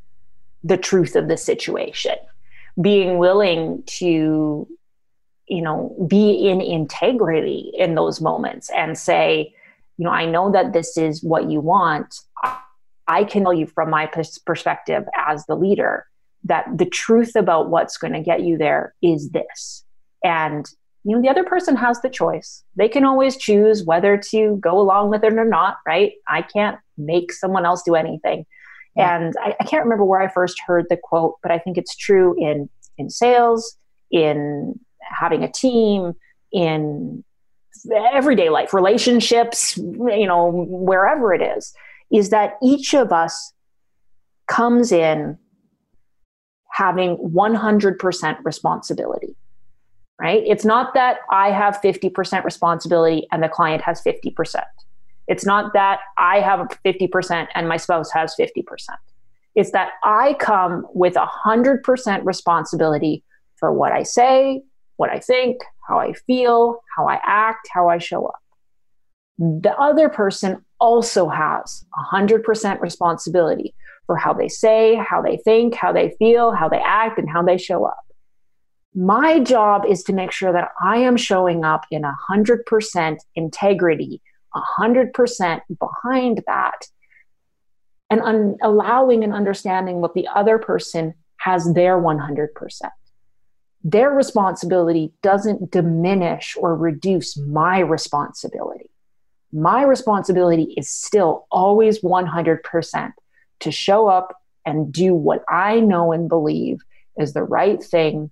the 0.65 0.77
truth 0.77 1.15
of 1.15 1.29
the 1.29 1.37
situation 1.37 2.17
being 2.81 3.19
willing 3.19 3.83
to 3.87 4.67
you 5.47 5.63
know 5.63 5.95
be 6.09 6.49
in 6.49 6.61
integrity 6.61 7.71
in 7.77 7.95
those 7.95 8.21
moments 8.21 8.71
and 8.77 8.99
say 8.99 9.53
you 9.97 10.05
know 10.05 10.11
i 10.11 10.25
know 10.25 10.51
that 10.51 10.73
this 10.73 10.97
is 10.97 11.23
what 11.23 11.51
you 11.51 11.61
want 11.61 12.21
I 13.09 13.25
can 13.25 13.43
tell 13.43 13.55
you 13.55 13.67
from 13.67 13.91
my 13.91 14.09
perspective 14.45 15.05
as 15.17 15.47
the 15.47 15.57
leader 15.57 16.07
that 16.45 16.67
the 16.77 16.85
truth 16.85 17.35
about 17.35 17.71
what's 17.71 17.97
going 17.97 18.13
to 18.13 18.21
get 18.21 18.43
you 18.43 18.59
there 18.59 18.95
is 19.03 19.31
this. 19.31 19.85
And 20.23 20.67
you 21.05 21.15
know 21.15 21.23
the 21.23 21.29
other 21.29 21.45
person 21.45 21.77
has 21.77 22.01
the 22.01 22.11
choice. 22.11 22.65
They 22.77 22.89
can 22.89 23.05
always 23.05 23.37
choose 23.37 23.85
whether 23.85 24.17
to 24.31 24.57
go 24.57 24.79
along 24.79 25.11
with 25.11 25.25
it 25.25 25.33
or 25.33 25.45
not, 25.45 25.79
right? 25.87 26.13
I 26.27 26.43
can't 26.43 26.79
make 26.97 27.33
someone 27.33 27.65
else 27.65 27.83
do 27.83 27.95
anything. 27.95 28.47
Mm. 28.99 29.03
And 29.03 29.35
I, 29.41 29.57
I 29.61 29.65
can't 29.65 29.85
remember 29.85 30.05
where 30.05 30.21
I 30.21 30.29
first 30.29 30.61
heard 30.67 30.87
the 30.89 30.97
quote, 30.97 31.37
but 31.43 31.53
I 31.53 31.59
think 31.59 31.79
it's 31.79 31.97
true 31.97 32.35
in 32.39 32.69
in 32.99 33.11
sales, 33.11 33.77
in 34.11 34.79
having 35.01 35.45
a 35.45 35.51
team, 35.51 36.15
in 36.53 37.25
everyday 38.13 38.49
life, 38.49 38.75
relationships, 38.75 39.77
you 39.77 40.27
know, 40.27 40.51
wherever 40.69 41.33
it 41.33 41.43
is 41.43 41.73
is 42.11 42.31
that 42.31 42.55
each 42.63 42.95
of 42.95 43.13
us 43.13 43.53
comes 44.47 44.93
in 44.93 45.39
having 46.73 47.17
100% 47.19 48.45
responsibility, 48.45 49.37
right? 50.21 50.43
It's 50.47 50.65
not 50.65 50.95
that 50.95 51.19
I 51.31 51.51
have 51.51 51.81
50% 51.83 52.45
responsibility 52.45 53.27
and 53.31 53.43
the 53.43 53.49
client 53.49 53.83
has 53.83 54.03
50%. 54.03 54.63
It's 55.29 55.45
not 55.45 55.73
that 55.75 56.01
I 56.17 56.41
have 56.41 56.61
50% 56.85 57.49
and 57.55 57.69
my 57.69 57.77
spouse 57.77 58.11
has 58.13 58.35
50%. 58.39 58.65
It's 59.55 59.73
that 59.73 59.91
I 60.05 60.35
come 60.35 60.87
with 60.95 61.15
100% 61.15 62.25
responsibility 62.25 63.23
for 63.57 63.73
what 63.73 63.93
I 63.93 64.03
say, 64.03 64.63
what 64.97 65.11
I 65.11 65.19
think, 65.19 65.61
how 65.87 65.99
I 65.99 66.13
feel, 66.13 66.81
how 66.97 67.09
I 67.09 67.21
act, 67.25 67.69
how 67.73 67.89
I 67.89 67.99
show 67.99 68.27
up. 68.27 68.41
The 69.39 69.75
other 69.79 70.09
person 70.09 70.65
also 70.81 71.29
has 71.29 71.85
100% 72.13 72.81
responsibility 72.81 73.75
for 74.07 74.17
how 74.17 74.33
they 74.33 74.49
say, 74.49 74.97
how 74.97 75.23
they 75.23 75.37
think, 75.39 75.75
how 75.75 75.93
they 75.93 76.15
feel, 76.19 76.53
how 76.53 76.69
they 76.69 76.81
act, 76.85 77.19
and 77.19 77.29
how 77.29 77.43
they 77.43 77.59
show 77.59 77.85
up. 77.85 78.08
My 78.95 79.41
job 79.41 79.85
is 79.89 80.03
to 80.05 80.13
make 80.13 80.33
sure 80.33 80.53
that 80.53 80.71
I 80.83 80.99
am 80.99 81.17
showing 81.17 81.65
up 81.65 81.87
in 81.91 82.03
100% 82.03 83.19
integrity, 83.35 84.23
100% 84.55 85.61
behind 85.79 86.43
that, 86.47 86.87
and 88.11 88.21
un- 88.21 88.57
allowing 88.63 89.23
and 89.23 89.33
understanding 89.33 90.01
what 90.01 90.15
the 90.15 90.27
other 90.35 90.59
person 90.59 91.15
has 91.37 91.73
their 91.75 91.99
100%. 91.99 92.49
Their 93.85 94.11
responsibility 94.11 95.13
doesn't 95.23 95.71
diminish 95.71 96.57
or 96.59 96.75
reduce 96.75 97.37
my 97.37 97.79
responsibility 97.79 98.91
my 99.53 99.83
responsibility 99.83 100.75
is 100.77 100.89
still 100.89 101.47
always 101.51 102.01
100% 102.01 103.13
to 103.61 103.73
show 103.73 104.07
up 104.07 104.37
and 104.67 104.93
do 104.93 105.15
what 105.15 105.43
I 105.49 105.81
know 105.81 106.13
and 106.13 106.29
believe 106.29 106.81
is 107.17 107.33
the 107.33 107.43
right 107.43 107.83
thing 107.83 108.31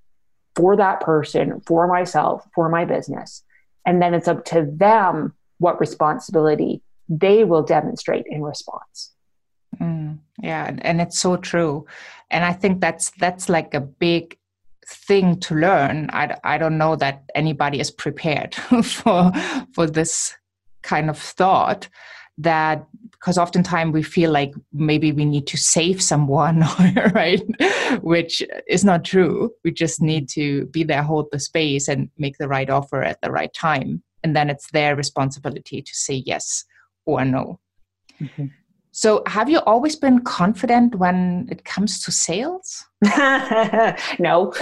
for 0.56 0.76
that 0.76 1.00
person, 1.00 1.60
for 1.66 1.86
myself, 1.86 2.48
for 2.54 2.68
my 2.68 2.84
business. 2.84 3.44
And 3.84 4.02
then 4.02 4.14
it's 4.14 4.26
up 4.26 4.44
to 4.46 4.68
them 4.68 5.34
what 5.58 5.78
responsibility 5.78 6.82
they 7.08 7.44
will 7.44 7.62
demonstrate 7.62 8.26
in 8.28 8.42
response. 8.42 9.12
Mm, 9.80 10.18
yeah, 10.42 10.75
and 10.80 11.00
it's 11.00 11.18
so 11.18 11.36
true. 11.36 11.86
And 12.30 12.44
I 12.44 12.52
think 12.52 12.80
that's 12.80 13.10
that's 13.18 13.48
like 13.48 13.75
a 13.75 13.80
big 13.80 14.38
thing 14.86 15.38
to 15.40 15.54
learn. 15.54 16.10
I, 16.12 16.36
I 16.42 16.58
don't 16.58 16.78
know 16.78 16.96
that 16.96 17.25
anybody 17.34 17.78
is 17.78 17.90
prepared 17.90 18.54
for 18.82 19.32
for 19.75 19.86
this 19.86 20.34
kind 20.82 21.10
of 21.10 21.18
thought 21.18 21.88
that 22.38 22.87
because 23.12 23.38
oftentimes 23.38 23.93
we 23.93 24.02
feel 24.02 24.31
like 24.31 24.52
maybe 24.73 25.11
we 25.11 25.25
need 25.25 25.47
to 25.47 25.57
save 25.57 26.02
someone 26.02 26.64
right? 27.14 27.43
Which 28.02 28.43
is 28.69 28.85
not 28.85 29.05
true. 29.05 29.52
We 29.64 29.73
just 29.73 30.02
need 30.02 30.28
to 30.31 30.66
be 30.66 30.85
there 30.85 31.02
hold 31.02 31.28
the 31.33 31.40
space 31.40 31.88
and 31.88 32.11
make 32.19 32.38
the 32.38 32.49
right 32.49 32.69
offer 32.69 33.02
at 33.02 33.21
the 33.23 33.31
right 33.31 33.52
time. 33.52 34.02
And 34.23 34.37
then 34.37 34.50
it's 34.50 34.71
their 34.71 34.97
responsibility 34.97 35.81
to 35.83 35.95
say 35.95 36.14
yes 36.26 36.64
or 37.05 37.25
no. 37.25 37.61
Mm-hmm. 38.21 38.47
So, 38.96 39.22
have 39.26 39.50
you 39.50 39.58
always 39.66 39.94
been 39.94 40.20
confident 40.20 40.94
when 40.94 41.48
it 41.50 41.66
comes 41.66 42.02
to 42.04 42.10
sales? 42.10 42.82
no. 44.18 44.54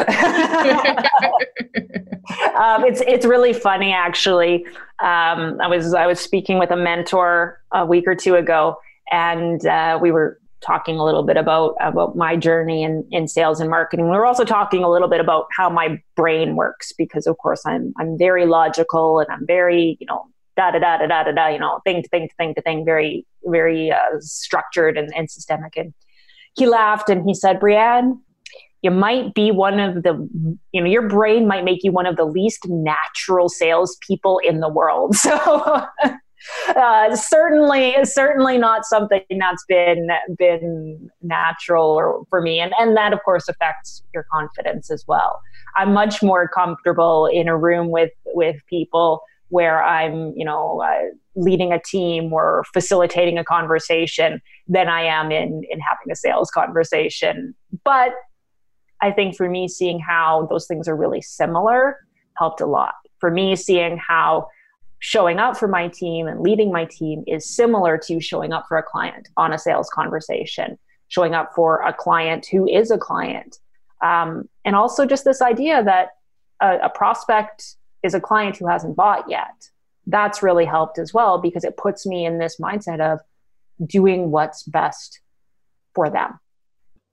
um, 2.58 2.84
it's 2.84 3.00
it's 3.06 3.24
really 3.24 3.52
funny, 3.52 3.92
actually. 3.92 4.66
Um, 4.98 5.60
I 5.62 5.68
was 5.68 5.94
I 5.94 6.08
was 6.08 6.18
speaking 6.18 6.58
with 6.58 6.72
a 6.72 6.76
mentor 6.76 7.60
a 7.70 7.86
week 7.86 8.08
or 8.08 8.16
two 8.16 8.34
ago, 8.34 8.76
and 9.12 9.64
uh, 9.66 10.00
we 10.02 10.10
were 10.10 10.40
talking 10.66 10.96
a 10.96 11.04
little 11.04 11.22
bit 11.22 11.36
about 11.36 11.76
about 11.80 12.16
my 12.16 12.34
journey 12.34 12.82
in, 12.82 13.06
in 13.12 13.28
sales 13.28 13.60
and 13.60 13.70
marketing. 13.70 14.06
We 14.06 14.16
were 14.16 14.26
also 14.26 14.44
talking 14.44 14.82
a 14.82 14.90
little 14.90 15.06
bit 15.08 15.20
about 15.20 15.46
how 15.56 15.70
my 15.70 16.02
brain 16.16 16.56
works 16.56 16.92
because, 16.98 17.28
of 17.28 17.38
course, 17.38 17.64
I'm 17.64 17.94
I'm 18.00 18.18
very 18.18 18.46
logical 18.46 19.20
and 19.20 19.28
I'm 19.30 19.46
very 19.46 19.96
you 20.00 20.08
know 20.08 20.24
da 20.56 20.70
da 20.70 20.78
da 20.78 20.98
da 20.98 21.06
da 21.06 21.22
da 21.24 21.32
da, 21.32 21.48
you 21.48 21.58
know, 21.58 21.80
thing 21.84 22.02
to 22.02 22.08
thing 22.08 22.28
to 22.28 22.34
thing 22.36 22.54
to 22.54 22.62
thing, 22.62 22.84
very, 22.84 23.26
very 23.44 23.90
uh, 23.90 24.18
structured 24.20 24.96
and, 24.96 25.12
and 25.14 25.30
systemic. 25.30 25.76
And 25.76 25.92
he 26.56 26.66
laughed 26.66 27.08
and 27.08 27.26
he 27.26 27.34
said, 27.34 27.60
Brienne, 27.60 28.20
you 28.82 28.90
might 28.90 29.34
be 29.34 29.50
one 29.50 29.80
of 29.80 30.02
the, 30.02 30.28
you 30.72 30.80
know, 30.80 30.86
your 30.86 31.08
brain 31.08 31.48
might 31.48 31.64
make 31.64 31.82
you 31.82 31.90
one 31.90 32.06
of 32.06 32.16
the 32.16 32.24
least 32.24 32.66
natural 32.68 33.48
salespeople 33.48 34.40
in 34.40 34.60
the 34.60 34.68
world. 34.68 35.16
So, 35.24 35.86
uh, 36.76 37.16
certainly, 37.16 37.96
certainly 38.04 38.58
not 38.58 38.84
something 38.84 39.22
that's 39.30 39.64
been 39.66 40.08
been 40.36 41.08
natural 41.22 41.86
or 41.86 42.24
for 42.28 42.42
me, 42.42 42.60
and 42.60 42.74
and 42.78 42.94
that 42.98 43.14
of 43.14 43.20
course 43.24 43.48
affects 43.48 44.02
your 44.12 44.26
confidence 44.30 44.90
as 44.90 45.04
well. 45.06 45.40
I'm 45.74 45.94
much 45.94 46.22
more 46.22 46.46
comfortable 46.46 47.26
in 47.26 47.48
a 47.48 47.56
room 47.56 47.88
with 47.88 48.10
with 48.26 48.56
people 48.68 49.22
where 49.54 49.84
I'm, 49.84 50.32
you 50.34 50.44
know, 50.44 50.82
uh, 50.84 51.14
leading 51.36 51.72
a 51.72 51.80
team 51.80 52.32
or 52.32 52.64
facilitating 52.72 53.38
a 53.38 53.44
conversation 53.44 54.42
than 54.66 54.88
I 54.88 55.02
am 55.02 55.30
in 55.30 55.62
in 55.70 55.78
having 55.78 56.10
a 56.10 56.16
sales 56.16 56.50
conversation. 56.50 57.54
But 57.84 58.10
I 59.00 59.12
think 59.12 59.36
for 59.36 59.48
me, 59.48 59.68
seeing 59.68 60.00
how 60.00 60.48
those 60.50 60.66
things 60.66 60.88
are 60.88 60.96
really 60.96 61.22
similar 61.22 61.96
helped 62.36 62.60
a 62.60 62.66
lot. 62.66 62.94
For 63.20 63.30
me, 63.30 63.54
seeing 63.54 63.96
how 63.96 64.48
showing 64.98 65.38
up 65.38 65.56
for 65.56 65.68
my 65.68 65.86
team 65.86 66.26
and 66.26 66.40
leading 66.40 66.72
my 66.72 66.86
team 66.86 67.22
is 67.28 67.48
similar 67.48 67.96
to 68.06 68.20
showing 68.20 68.52
up 68.52 68.64
for 68.68 68.76
a 68.76 68.82
client 68.82 69.28
on 69.36 69.52
a 69.52 69.58
sales 69.58 69.88
conversation, 69.88 70.76
showing 71.06 71.32
up 71.32 71.52
for 71.54 71.80
a 71.82 71.92
client 71.92 72.44
who 72.50 72.66
is 72.66 72.90
a 72.90 72.98
client. 72.98 73.58
Um, 74.02 74.48
and 74.64 74.74
also 74.74 75.06
just 75.06 75.24
this 75.24 75.40
idea 75.40 75.84
that 75.84 76.08
a, 76.60 76.86
a 76.86 76.88
prospect 76.88 77.76
is 78.04 78.14
a 78.14 78.20
client 78.20 78.56
who 78.56 78.68
hasn't 78.68 78.94
bought 78.94 79.28
yet. 79.28 79.68
That's 80.06 80.42
really 80.42 80.66
helped 80.66 80.98
as 80.98 81.12
well 81.12 81.38
because 81.38 81.64
it 81.64 81.76
puts 81.76 82.06
me 82.06 82.26
in 82.26 82.38
this 82.38 82.58
mindset 82.60 83.00
of 83.00 83.18
doing 83.84 84.30
what's 84.30 84.62
best 84.62 85.20
for 85.94 86.10
them. 86.10 86.38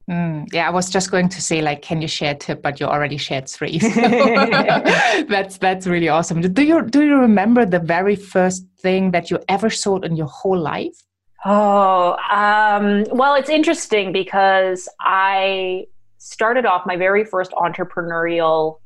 Mm, 0.10 0.48
yeah, 0.52 0.68
I 0.68 0.72
was 0.72 0.90
just 0.90 1.10
going 1.10 1.30
to 1.30 1.42
say, 1.42 1.62
like, 1.62 1.82
can 1.82 2.02
you 2.02 2.08
share 2.08 2.32
a 2.32 2.36
tip? 2.36 2.62
But 2.62 2.80
you 2.80 2.86
already 2.86 3.18
shared 3.18 3.48
three. 3.48 3.80
So 3.80 3.90
that's 5.30 5.58
that's 5.58 5.88
really 5.88 6.10
awesome. 6.10 6.42
Do 6.42 6.64
you 6.64 6.82
do 6.82 7.04
you 7.04 7.18
remember 7.18 7.66
the 7.66 7.80
very 7.80 8.18
first 8.18 8.66
thing 8.82 9.12
that 9.12 9.32
you 9.32 9.40
ever 9.48 9.70
sold 9.70 10.04
in 10.04 10.16
your 10.18 10.28
whole 10.28 10.60
life? 10.60 10.98
Oh, 11.46 12.18
um, 12.30 13.06
well, 13.12 13.36
it's 13.36 13.50
interesting 13.50 14.12
because 14.12 14.90
I 15.00 15.86
started 16.18 16.66
off 16.66 16.86
my 16.86 16.98
very 16.98 17.24
first 17.24 17.52
entrepreneurial 17.54 18.80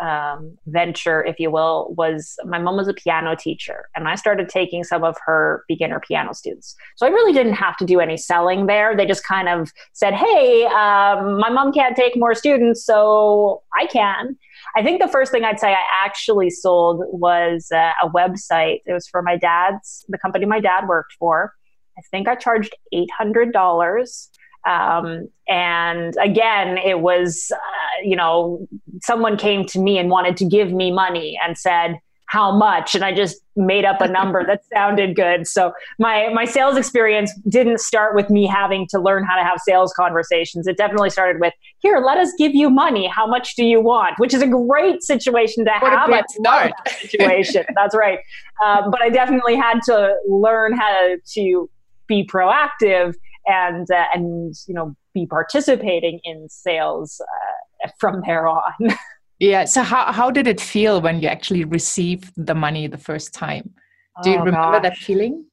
um, 0.00 0.58
venture, 0.66 1.24
if 1.24 1.38
you 1.38 1.50
will, 1.50 1.94
was 1.96 2.36
my 2.44 2.58
mom 2.58 2.76
was 2.76 2.88
a 2.88 2.94
piano 2.94 3.34
teacher, 3.34 3.88
and 3.94 4.08
I 4.08 4.14
started 4.14 4.48
taking 4.48 4.84
some 4.84 5.04
of 5.04 5.16
her 5.24 5.64
beginner 5.68 6.00
piano 6.00 6.34
students. 6.34 6.74
So 6.96 7.06
I 7.06 7.10
really 7.10 7.32
didn't 7.32 7.54
have 7.54 7.76
to 7.78 7.84
do 7.84 8.00
any 8.00 8.16
selling 8.16 8.66
there. 8.66 8.96
They 8.96 9.06
just 9.06 9.26
kind 9.26 9.48
of 9.48 9.72
said, 9.92 10.14
"Hey, 10.14 10.64
um, 10.66 11.38
my 11.38 11.50
mom 11.50 11.72
can't 11.72 11.96
take 11.96 12.16
more 12.16 12.34
students, 12.34 12.84
so 12.84 13.62
I 13.78 13.86
can." 13.86 14.36
I 14.76 14.82
think 14.82 15.00
the 15.00 15.08
first 15.08 15.32
thing 15.32 15.44
I'd 15.44 15.60
say 15.60 15.72
I 15.72 15.84
actually 16.04 16.50
sold 16.50 17.02
was 17.08 17.68
uh, 17.72 17.92
a 18.02 18.10
website. 18.10 18.80
It 18.86 18.92
was 18.92 19.08
for 19.08 19.22
my 19.22 19.36
dad's, 19.36 20.04
the 20.08 20.18
company 20.18 20.46
my 20.46 20.60
dad 20.60 20.88
worked 20.88 21.14
for. 21.18 21.54
I 21.98 22.02
think 22.10 22.28
I 22.28 22.34
charged 22.34 22.74
eight 22.92 23.10
hundred 23.16 23.52
dollars 23.52 24.30
Um, 24.66 25.28
and 25.48 26.16
again, 26.20 26.78
it 26.78 27.00
was, 27.00 27.52
uh, 27.54 28.02
you 28.02 28.16
know, 28.16 28.66
someone 29.02 29.36
came 29.36 29.64
to 29.66 29.78
me 29.78 29.98
and 29.98 30.10
wanted 30.10 30.36
to 30.38 30.44
give 30.44 30.72
me 30.72 30.90
money 30.90 31.38
and 31.42 31.56
said, 31.56 32.00
how 32.26 32.56
much? 32.56 32.94
And 32.94 33.04
i 33.04 33.14
just 33.14 33.36
made 33.54 33.84
up 33.84 34.00
a 34.00 34.08
number 34.08 34.44
that 34.44 34.62
sounded 34.74 35.16
good. 35.16 35.46
So 35.46 35.72
my 35.98 36.28
my 36.34 36.44
sales 36.44 36.76
experience 36.76 37.32
didn't 37.48 37.80
start 37.80 38.14
with 38.14 38.30
me 38.30 38.46
having 38.46 38.86
to 38.90 39.00
learn 39.00 39.24
how 39.24 39.36
to 39.36 39.44
have 39.44 39.58
sales 39.64 39.92
conversations. 39.96 40.66
It 40.66 40.76
definitely 40.76 41.10
started 41.10 41.40
with 41.40 41.54
here 41.78 42.02
let 42.04 42.18
us 42.18 42.32
give 42.36 42.54
you 42.54 42.68
money. 42.68 43.06
How 43.06 43.26
much 43.26 43.54
do 43.54 43.64
you 43.64 43.80
want? 43.80 44.18
Which 44.18 44.34
is 44.34 44.42
a 44.42 44.48
great 44.48 45.02
situation 45.02 45.64
to 45.64 45.72
what 45.80 45.92
have. 45.92 46.08
A 46.08 46.12
great 46.12 46.30
start. 46.30 46.72
That 46.84 46.94
situation. 46.96 47.64
That's 47.74 47.94
right. 47.94 48.18
Um, 48.64 48.90
but 48.90 49.02
i 49.02 49.10
definitely 49.10 49.54
had 49.54 49.80
to 49.84 50.16
learn 50.28 50.76
how 50.76 51.16
to 51.34 51.70
be 52.06 52.26
proactive 52.26 53.14
and 53.46 53.90
uh, 53.90 54.06
and 54.14 54.54
you 54.66 54.74
know 54.74 54.96
be 55.14 55.26
participating 55.26 56.20
in 56.24 56.48
sales 56.48 57.20
uh, 57.20 57.90
from 57.98 58.22
there 58.26 58.48
on. 58.48 58.72
yeah. 59.38 59.64
So 59.64 59.82
how 59.82 60.12
how 60.12 60.30
did 60.30 60.46
it 60.46 60.60
feel 60.60 61.00
when 61.00 61.20
you 61.20 61.28
actually 61.28 61.64
received 61.64 62.32
the 62.36 62.54
money 62.54 62.86
the 62.86 62.98
first 62.98 63.32
time? 63.32 63.70
Do 64.22 64.30
you 64.30 64.36
oh, 64.36 64.44
remember 64.44 64.78
gosh. 64.78 64.82
that 64.82 64.96
feeling? 64.96 65.44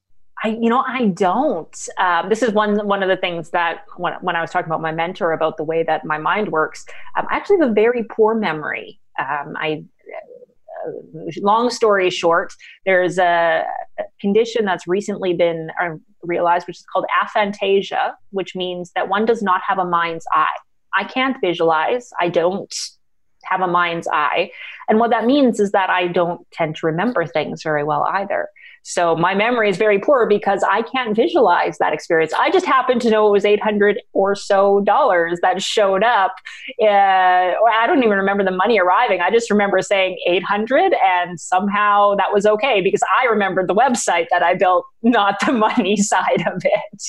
I, 0.42 0.48
you 0.48 0.68
know, 0.68 0.84
I 0.86 1.06
don't. 1.06 1.88
Um, 1.98 2.28
this 2.28 2.42
is 2.42 2.52
one 2.52 2.86
one 2.86 3.02
of 3.02 3.08
the 3.08 3.16
things 3.16 3.50
that 3.50 3.84
when 3.96 4.14
when 4.20 4.36
I 4.36 4.40
was 4.40 4.50
talking 4.50 4.68
about 4.68 4.82
my 4.82 4.92
mentor 4.92 5.32
about 5.32 5.56
the 5.56 5.64
way 5.64 5.82
that 5.84 6.04
my 6.04 6.18
mind 6.18 6.50
works, 6.50 6.84
um, 7.16 7.26
I 7.30 7.36
actually 7.36 7.58
have 7.60 7.70
a 7.70 7.72
very 7.72 8.04
poor 8.04 8.34
memory. 8.34 9.00
Um, 9.18 9.54
I 9.56 9.84
long 11.38 11.70
story 11.70 12.10
short, 12.10 12.52
there's 12.84 13.18
a 13.18 13.64
condition 14.20 14.64
that's 14.64 14.86
recently 14.86 15.34
been 15.34 15.70
uh, 15.80 15.90
realized, 16.22 16.66
which 16.66 16.78
is 16.78 16.86
called 16.92 17.06
aphantasia, 17.22 18.12
which 18.30 18.54
means 18.54 18.92
that 18.94 19.08
one 19.08 19.24
does 19.24 19.42
not 19.42 19.60
have 19.66 19.78
a 19.78 19.84
mind's 19.84 20.26
eye. 20.32 20.46
I 20.94 21.04
can't 21.04 21.36
visualize. 21.40 22.10
I 22.20 22.28
don't 22.28 22.74
have 23.44 23.60
a 23.60 23.66
mind's 23.66 24.08
eye. 24.08 24.50
And 24.88 24.98
what 24.98 25.10
that 25.10 25.26
means 25.26 25.60
is 25.60 25.72
that 25.72 25.90
I 25.90 26.08
don't 26.08 26.46
tend 26.52 26.76
to 26.76 26.86
remember 26.86 27.26
things 27.26 27.62
very 27.62 27.84
well 27.84 28.04
either. 28.04 28.48
So 28.84 29.16
my 29.16 29.34
memory 29.34 29.70
is 29.70 29.78
very 29.78 29.98
poor 29.98 30.28
because 30.28 30.62
I 30.62 30.82
can't 30.82 31.16
visualize 31.16 31.78
that 31.78 31.94
experience. 31.94 32.34
I 32.34 32.50
just 32.50 32.66
happen 32.66 32.98
to 33.00 33.10
know 33.10 33.26
it 33.26 33.32
was 33.32 33.44
800 33.46 34.00
or 34.12 34.34
so 34.34 34.82
dollars 34.82 35.38
that 35.40 35.62
showed 35.62 36.04
up. 36.04 36.34
Uh, 36.80 36.84
I 36.84 37.86
don't 37.86 38.04
even 38.04 38.18
remember 38.18 38.44
the 38.44 38.50
money 38.50 38.78
arriving. 38.78 39.20
I 39.22 39.30
just 39.30 39.50
remember 39.50 39.80
saying 39.80 40.18
800 40.26 40.94
and 41.02 41.40
somehow 41.40 42.14
that 42.16 42.32
was 42.32 42.44
okay 42.44 42.82
because 42.82 43.00
I 43.18 43.24
remembered 43.24 43.68
the 43.68 43.74
website 43.74 44.26
that 44.30 44.42
I 44.42 44.54
built, 44.54 44.84
not 45.02 45.36
the 45.44 45.52
money 45.52 45.96
side 45.96 46.44
of 46.46 46.62
it. 46.62 47.02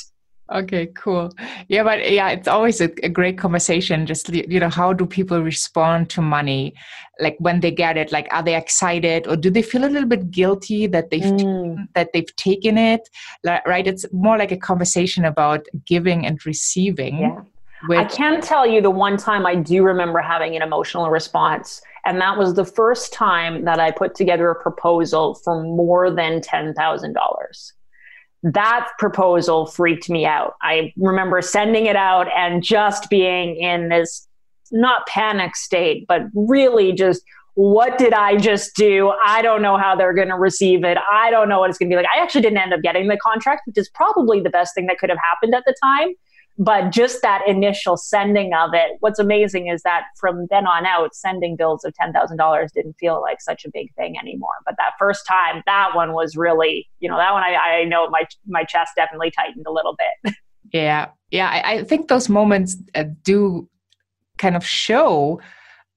Okay, 0.52 0.88
cool. 0.88 1.34
Yeah, 1.70 1.84
but 1.84 2.12
yeah, 2.12 2.30
it's 2.30 2.48
always 2.48 2.80
a, 2.80 2.92
a, 3.04 3.10
great 3.10 3.36
conversation. 3.36 4.06
Just 4.06 4.30
you 4.30 4.60
know, 4.60 4.70
how 4.70 4.94
do 4.94 5.06
people 5.08 5.42
respond 5.42 6.12
to 6.12 6.22
money? 6.22 6.76
Like 7.20 7.36
when 7.40 7.62
they 7.62 7.72
get 7.72 7.98
it, 7.98 8.12
like 8.12 8.28
are 8.32 8.44
they 8.44 8.56
excited 8.56 9.26
or 9.26 9.36
do 9.36 9.50
they 9.50 9.64
feel 9.64 9.86
a 9.86 9.90
little 9.90 10.08
bit 10.08 10.30
guilty 10.30 10.86
that 10.88 11.10
they've 11.10 11.24
mm. 11.24 11.88
that 11.96 12.14
they've 12.14 12.36
taken 12.36 12.78
it? 12.78 13.10
Right? 13.44 13.88
It's 13.88 14.06
more 14.14 14.38
like 14.38 14.52
a 14.52 14.58
conversation 14.58 15.26
about 15.26 15.66
giving 15.86 16.28
and 16.28 16.46
receiving. 16.46 17.18
Yeah. 17.20 17.42
Which, 17.88 18.00
I 18.00 18.06
can 18.06 18.40
tell 18.40 18.68
you 18.68 18.82
the 18.82 18.92
one 18.92 19.18
time 19.18 19.48
I 19.48 19.56
do 19.56 19.84
remember 19.84 20.20
having 20.20 20.56
an 20.56 20.62
emotional 20.62 21.10
response, 21.10 21.82
and 22.06 22.22
that 22.22 22.38
was 22.38 22.54
the 22.54 22.66
first 22.66 23.14
time 23.14 23.66
that 23.66 23.80
I 23.80 23.90
put 23.90 24.14
together 24.14 24.52
a 24.52 24.62
proposal 24.62 25.34
for 25.34 25.64
more 25.64 26.12
than 26.12 26.40
ten 26.40 26.76
thousand 26.76 27.14
dollars 27.14 27.74
that 28.54 28.90
proposal 29.00 29.66
freaked 29.66 30.08
me 30.08 30.26
out. 30.26 30.54
I 30.62 30.94
remember 30.98 31.42
sending 31.42 31.88
it 31.88 31.96
out 31.96 32.28
and 32.36 32.62
just 32.62 33.10
being 33.10 33.56
in 33.56 33.90
this 33.90 34.28
not 34.72 35.08
panic 35.08 35.56
state, 35.56 36.06
but 36.08 36.24
really 36.36 36.94
just 36.94 37.24
what 37.56 37.98
did 37.98 38.14
I 38.14 38.36
just 38.36 38.76
do? 38.76 39.14
I 39.26 39.42
don't 39.42 39.62
know 39.62 39.78
how 39.78 39.96
they're 39.96 40.14
going 40.14 40.28
to 40.28 40.38
receive 40.38 40.84
it. 40.84 40.98
I 41.12 41.32
don't 41.32 41.50
know 41.50 41.60
what 41.60 41.70
it's 41.70 41.80
going 41.80 41.90
to 41.90 41.94
be 41.94 41.98
like. 41.98 42.12
I 42.16 42.22
actually 42.22 42.42
didn't 42.42 42.60
end 42.60 42.74
up 42.74 42.82
getting 42.82 43.08
the 43.08 43.18
contract, 43.18 43.62
which 43.66 43.78
is 43.78 43.90
probably 43.90 44.42
the 44.42 44.50
best 44.50 44.76
thing 44.76 44.86
that 44.88 45.00
could 45.00 45.10
have 45.10 45.20
happened 45.32 45.56
at 45.56 45.64
the 45.66 45.74
time 45.82 46.10
but 46.58 46.92
just 46.92 47.22
that 47.22 47.42
initial 47.48 47.98
sending 47.98 48.54
of 48.54 48.72
it 48.74 48.92
what's 49.00 49.20
amazing 49.20 49.68
is 49.68 49.82
that 49.84 50.04
from 50.20 50.48
then 50.50 50.66
on 50.66 50.86
out 50.86 51.14
sending 51.14 51.56
bills 51.56 51.84
of 51.84 51.94
$10000 52.02 52.68
didn't 52.74 52.96
feel 53.00 53.22
like 53.22 53.42
such 53.42 53.66
a 53.66 53.70
big 53.74 53.94
thing 53.96 54.16
anymore. 54.22 54.50
But 54.66 54.76
that 54.78 54.92
first 54.98 55.26
time 55.28 55.64
that 55.66 55.96
one 55.96 56.14
was 56.14 56.36
really 56.36 56.88
you 57.00 57.10
know 57.10 57.18
that 57.18 57.34
one 57.34 57.44
i, 57.44 57.56
I 57.56 57.84
know 57.84 58.10
my 58.10 58.24
my 58.48 58.64
chest 58.64 58.94
definitely 58.96 59.32
tightened 59.32 59.66
a 59.68 59.72
little 59.72 59.96
bit. 60.24 60.36
Yeah. 60.74 61.10
Yeah. 61.32 61.50
I, 61.50 61.74
I 61.74 61.84
think 61.84 62.08
those 62.08 62.28
moments 62.28 62.76
uh, 62.96 63.06
do 63.24 63.70
kind 64.38 64.56
of 64.56 64.66
show 64.66 65.40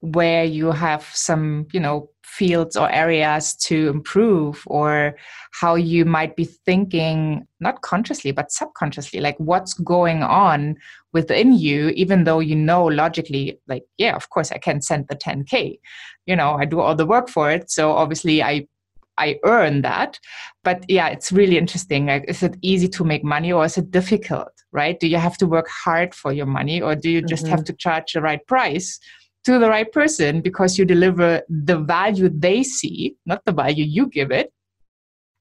where 0.00 0.44
you 0.44 0.70
have 0.70 1.04
some 1.12 1.66
you 1.72 1.80
know 1.80 2.08
fields 2.24 2.76
or 2.76 2.90
areas 2.90 3.54
to 3.54 3.88
improve 3.88 4.62
or 4.66 5.16
how 5.52 5.74
you 5.74 6.04
might 6.04 6.36
be 6.36 6.44
thinking 6.44 7.46
not 7.58 7.80
consciously 7.82 8.30
but 8.30 8.52
subconsciously 8.52 9.18
like 9.18 9.36
what's 9.38 9.74
going 9.74 10.22
on 10.22 10.76
within 11.12 11.52
you 11.52 11.88
even 11.90 12.24
though 12.24 12.38
you 12.38 12.54
know 12.54 12.84
logically 12.84 13.58
like 13.66 13.82
yeah 13.96 14.14
of 14.14 14.28
course 14.30 14.52
i 14.52 14.58
can 14.58 14.80
send 14.80 15.06
the 15.08 15.16
10k 15.16 15.78
you 16.26 16.36
know 16.36 16.54
i 16.54 16.64
do 16.64 16.78
all 16.78 16.94
the 16.94 17.06
work 17.06 17.28
for 17.28 17.50
it 17.50 17.70
so 17.70 17.92
obviously 17.92 18.42
i 18.42 18.66
I 19.18 19.40
earn 19.44 19.82
that. 19.82 20.18
But 20.64 20.84
yeah, 20.88 21.08
it's 21.08 21.32
really 21.32 21.58
interesting. 21.58 22.06
Like, 22.06 22.24
is 22.28 22.42
it 22.42 22.56
easy 22.62 22.88
to 22.88 23.04
make 23.04 23.24
money 23.24 23.52
or 23.52 23.64
is 23.64 23.76
it 23.76 23.90
difficult, 23.90 24.52
right? 24.70 24.98
Do 24.98 25.08
you 25.08 25.16
have 25.16 25.36
to 25.38 25.46
work 25.46 25.66
hard 25.68 26.14
for 26.14 26.32
your 26.32 26.46
money 26.46 26.80
or 26.80 26.94
do 26.94 27.10
you 27.10 27.20
just 27.20 27.44
mm-hmm. 27.44 27.50
have 27.50 27.64
to 27.64 27.72
charge 27.72 28.12
the 28.12 28.22
right 28.22 28.46
price? 28.46 28.98
To 29.44 29.58
the 29.58 29.68
right 29.68 29.90
person 29.90 30.40
because 30.40 30.78
you 30.78 30.84
deliver 30.84 31.42
the 31.48 31.78
value 31.78 32.28
they 32.28 32.62
see, 32.62 33.16
not 33.26 33.44
the 33.44 33.52
value 33.52 33.84
you 33.84 34.06
give 34.06 34.30
it. 34.30 34.52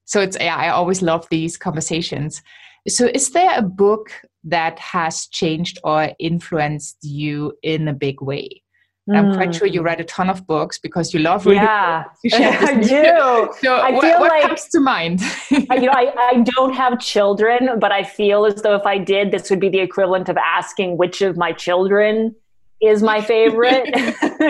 So 0.04 0.20
it's 0.20 0.36
yeah, 0.40 0.56
I 0.56 0.68
always 0.68 1.02
love 1.02 1.26
these 1.30 1.56
conversations. 1.56 2.42
So 2.86 3.06
is 3.12 3.30
there 3.32 3.58
a 3.58 3.62
book 3.62 4.10
that 4.44 4.78
has 4.78 5.26
changed 5.26 5.78
or 5.84 6.10
influenced 6.18 6.98
you 7.02 7.52
in 7.62 7.88
a 7.88 7.92
big 7.92 8.22
way? 8.22 8.62
I'm 9.10 9.34
quite 9.34 9.54
sure 9.54 9.66
you 9.66 9.80
hmm. 9.80 9.86
read 9.86 10.00
a 10.00 10.04
ton 10.04 10.28
of 10.28 10.46
books 10.46 10.78
because 10.78 11.14
you 11.14 11.20
love 11.20 11.46
reading. 11.46 11.62
Yeah, 11.62 12.04
I 12.32 12.74
do. 12.74 13.52
So 13.60 13.76
I 13.76 13.90
what, 13.90 14.02
feel 14.02 14.20
what 14.20 14.30
like, 14.30 14.42
comes 14.42 14.68
to 14.68 14.80
mind? 14.80 15.22
you 15.50 15.60
know, 15.60 15.92
I, 15.92 16.12
I 16.18 16.42
don't 16.44 16.74
have 16.74 16.98
children, 17.00 17.78
but 17.78 17.90
I 17.90 18.04
feel 18.04 18.44
as 18.44 18.56
though 18.56 18.74
if 18.74 18.84
I 18.84 18.98
did, 18.98 19.30
this 19.30 19.48
would 19.48 19.60
be 19.60 19.70
the 19.70 19.78
equivalent 19.78 20.28
of 20.28 20.36
asking 20.36 20.98
which 20.98 21.22
of 21.22 21.36
my 21.38 21.52
children 21.52 22.34
is 22.80 23.02
my 23.02 23.20
favorite. 23.20 23.88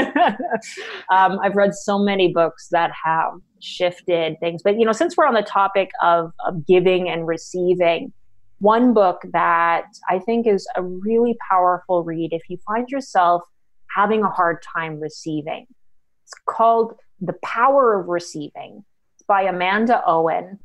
um, 1.11 1.39
I've 1.43 1.57
read 1.57 1.75
so 1.75 1.99
many 1.99 2.33
books 2.33 2.69
that 2.71 2.91
have 3.05 3.33
shifted 3.61 4.39
things. 4.41 4.63
But, 4.63 4.79
you 4.79 4.85
know, 4.85 4.93
since 4.93 5.17
we're 5.17 5.27
on 5.27 5.35
the 5.35 5.43
topic 5.43 5.91
of, 6.03 6.33
of 6.47 6.67
giving 6.67 7.09
and 7.09 7.27
receiving, 7.27 8.13
one 8.61 8.93
book 8.93 9.23
that 9.33 9.87
I 10.09 10.19
think 10.19 10.47
is 10.47 10.67
a 10.77 10.83
really 10.83 11.37
powerful 11.49 12.03
read 12.03 12.33
if 12.33 12.43
you 12.49 12.59
find 12.67 12.89
yourself 12.89 13.43
having 13.95 14.23
a 14.23 14.29
hard 14.29 14.63
time 14.63 15.01
receiving. 15.01 15.67
It's 16.25 16.35
called 16.47 16.95
The 17.21 17.35
Power 17.43 18.01
of 18.01 18.09
Receiving. 18.09 18.85
It's 19.15 19.25
by 19.27 19.43
Amanda 19.43 20.03
Owen. 20.07 20.59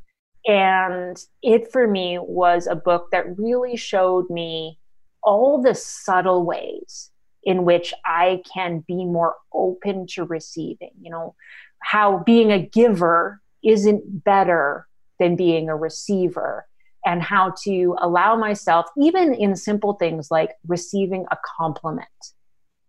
And 0.45 1.17
it 1.41 1.71
for 1.71 1.87
me 1.87 2.17
was 2.19 2.67
a 2.67 2.75
book 2.75 3.09
that 3.11 3.37
really 3.37 3.77
showed 3.77 4.29
me 4.29 4.77
all 5.23 5.61
the 5.61 5.73
subtle 5.73 6.45
ways 6.45 7.11
in 7.45 7.65
which 7.65 7.93
I 8.05 8.41
can 8.53 8.83
be 8.87 9.05
more 9.05 9.35
open 9.53 10.07
to 10.11 10.23
receiving. 10.23 10.91
You 11.01 11.11
know, 11.11 11.35
how 11.79 12.19
being 12.19 12.51
a 12.51 12.59
giver 12.59 13.41
isn't 13.63 14.23
better 14.23 14.87
than 15.19 15.35
being 15.35 15.69
a 15.69 15.75
receiver, 15.75 16.65
and 17.05 17.21
how 17.21 17.53
to 17.63 17.95
allow 17.99 18.35
myself, 18.35 18.85
even 18.97 19.33
in 19.33 19.55
simple 19.55 19.93
things 19.93 20.31
like 20.31 20.51
receiving 20.67 21.25
a 21.31 21.37
compliment. 21.57 22.07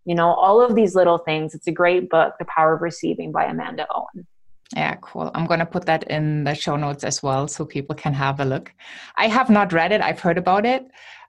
You 0.05 0.15
know, 0.15 0.33
all 0.33 0.61
of 0.61 0.75
these 0.75 0.95
little 0.95 1.17
things. 1.17 1.53
It's 1.53 1.67
a 1.67 1.71
great 1.71 2.09
book, 2.09 2.35
The 2.39 2.45
Power 2.45 2.75
of 2.75 2.81
Receiving 2.81 3.31
by 3.31 3.45
Amanda 3.45 3.87
Owen. 3.93 4.25
Yeah, 4.75 4.95
cool. 5.01 5.31
I'm 5.35 5.45
going 5.45 5.59
to 5.59 5.65
put 5.65 5.85
that 5.85 6.03
in 6.05 6.43
the 6.43 6.55
show 6.55 6.75
notes 6.75 7.03
as 7.03 7.21
well 7.21 7.47
so 7.47 7.65
people 7.65 7.95
can 7.95 8.13
have 8.13 8.39
a 8.39 8.45
look. 8.45 8.71
I 9.15 9.27
have 9.27 9.49
not 9.49 9.73
read 9.73 9.91
it, 9.91 10.01
I've 10.01 10.19
heard 10.19 10.37
about 10.37 10.65
it. 10.65 10.85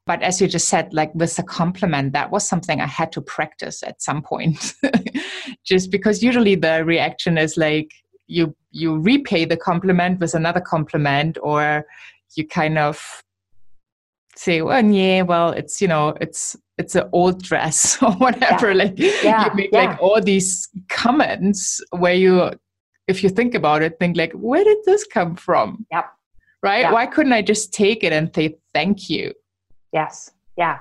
But 0.06 0.22
as 0.22 0.40
you 0.40 0.46
just 0.46 0.68
said, 0.68 0.94
like 0.94 1.12
with 1.14 1.34
the 1.34 1.42
compliment, 1.42 2.12
that 2.12 2.30
was 2.30 2.48
something 2.48 2.80
I 2.80 2.86
had 2.86 3.10
to 3.12 3.20
practice 3.20 3.82
at 3.82 4.00
some 4.00 4.22
point. 4.22 4.74
just 5.64 5.90
because 5.90 6.22
usually 6.22 6.54
the 6.54 6.84
reaction 6.84 7.36
is 7.38 7.56
like 7.56 7.90
you 8.28 8.54
you 8.70 8.98
repay 8.98 9.44
the 9.44 9.56
compliment 9.56 10.20
with 10.20 10.34
another 10.34 10.60
compliment 10.60 11.38
or 11.42 11.86
you 12.36 12.46
kind 12.46 12.78
of 12.78 13.24
say, 14.36 14.62
well, 14.62 14.84
yeah, 14.84 15.22
well, 15.22 15.50
it's 15.50 15.80
you 15.82 15.88
know, 15.88 16.14
it's 16.20 16.56
it's 16.78 16.94
an 16.94 17.08
old 17.12 17.42
dress 17.42 18.00
or 18.02 18.12
whatever. 18.12 18.72
Yeah. 18.72 18.84
Like 18.84 18.98
yeah. 18.98 19.44
you 19.46 19.54
make 19.54 19.70
yeah. 19.72 19.90
like 19.90 20.02
all 20.02 20.20
these 20.20 20.68
comments 20.88 21.80
where 21.90 22.14
you, 22.14 22.50
if 23.08 23.22
you 23.22 23.30
think 23.30 23.54
about 23.54 23.82
it, 23.82 23.98
think 23.98 24.16
like, 24.16 24.32
where 24.32 24.64
did 24.64 24.78
this 24.84 25.04
come 25.04 25.36
from? 25.36 25.86
Yep. 25.90 26.06
Right? 26.62 26.92
Why 26.92 27.06
couldn't 27.06 27.32
I 27.32 27.42
just 27.42 27.72
take 27.72 28.02
it 28.02 28.12
and 28.12 28.30
say 28.34 28.56
thank 28.74 29.08
you? 29.08 29.32
Yes. 29.92 30.30
Yeah. 30.56 30.78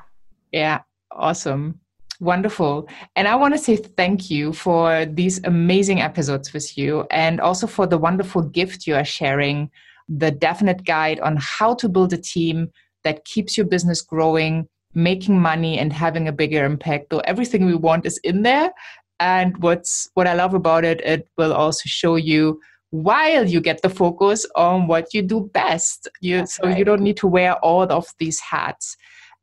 Yeah, 0.52 0.82
awesome. 1.12 1.80
Wonderful. 2.22 2.88
And 3.16 3.28
I 3.28 3.36
want 3.36 3.54
to 3.54 3.58
say 3.58 3.76
thank 3.76 4.30
you 4.30 4.54
for 4.54 5.06
these 5.06 5.44
amazing 5.44 6.02
episodes 6.02 6.54
with 6.54 6.78
you 6.78 7.06
and 7.12 7.42
also 7.42 7.68
for 7.68 7.88
the 7.88 7.98
wonderful 7.98 8.42
gift 8.42 8.88
you 8.88 8.96
are 8.96 9.04
sharing 9.04 9.70
the 10.08 10.32
definite 10.32 10.86
guide 10.86 11.20
on 11.20 11.38
how 11.40 11.74
to 11.76 11.90
build 11.90 12.14
a 12.14 12.18
team 12.18 12.72
that 13.04 13.26
keeps 13.26 13.58
your 13.58 13.66
business 13.66 14.02
growing, 14.02 14.68
making 14.94 15.40
money, 15.40 15.78
and 15.78 15.92
having 15.92 16.28
a 16.28 16.32
bigger 16.32 16.64
impact. 16.64 17.08
So 17.12 17.20
everything 17.20 17.66
we 17.66 17.76
want 17.76 18.06
is 18.06 18.18
in 18.24 18.44
there. 18.44 18.72
And 19.20 19.58
what's 19.58 20.10
what 20.14 20.28
I 20.28 20.34
love 20.34 20.54
about 20.54 20.84
it, 20.86 21.02
it 21.02 21.28
will 21.38 21.54
also 21.54 21.84
show 21.86 22.16
you 22.16 22.60
while 23.04 23.48
you 23.48 23.60
get 23.60 23.82
the 23.82 23.90
focus 23.90 24.46
on 24.56 24.88
what 24.88 25.14
you 25.14 25.22
do 25.22 25.50
best. 25.54 26.08
You, 26.22 26.46
so 26.46 26.64
right. 26.64 26.78
you 26.78 26.86
don't 26.86 27.02
need 27.02 27.18
to 27.18 27.28
wear 27.28 27.56
all 27.56 27.84
of 27.84 28.08
these 28.20 28.40
hats. 28.40 28.96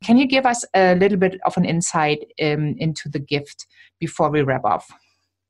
Can 0.03 0.17
you 0.17 0.27
give 0.27 0.47
us 0.47 0.65
a 0.75 0.95
little 0.97 1.19
bit 1.19 1.41
of 1.45 1.57
an 1.57 1.65
insight 1.65 2.25
um, 2.43 2.75
into 2.79 3.09
the 3.09 3.21
gift 3.21 3.67
before 4.01 4.31
we 4.31 4.43
wrap 4.43 4.65
up? 4.65 4.83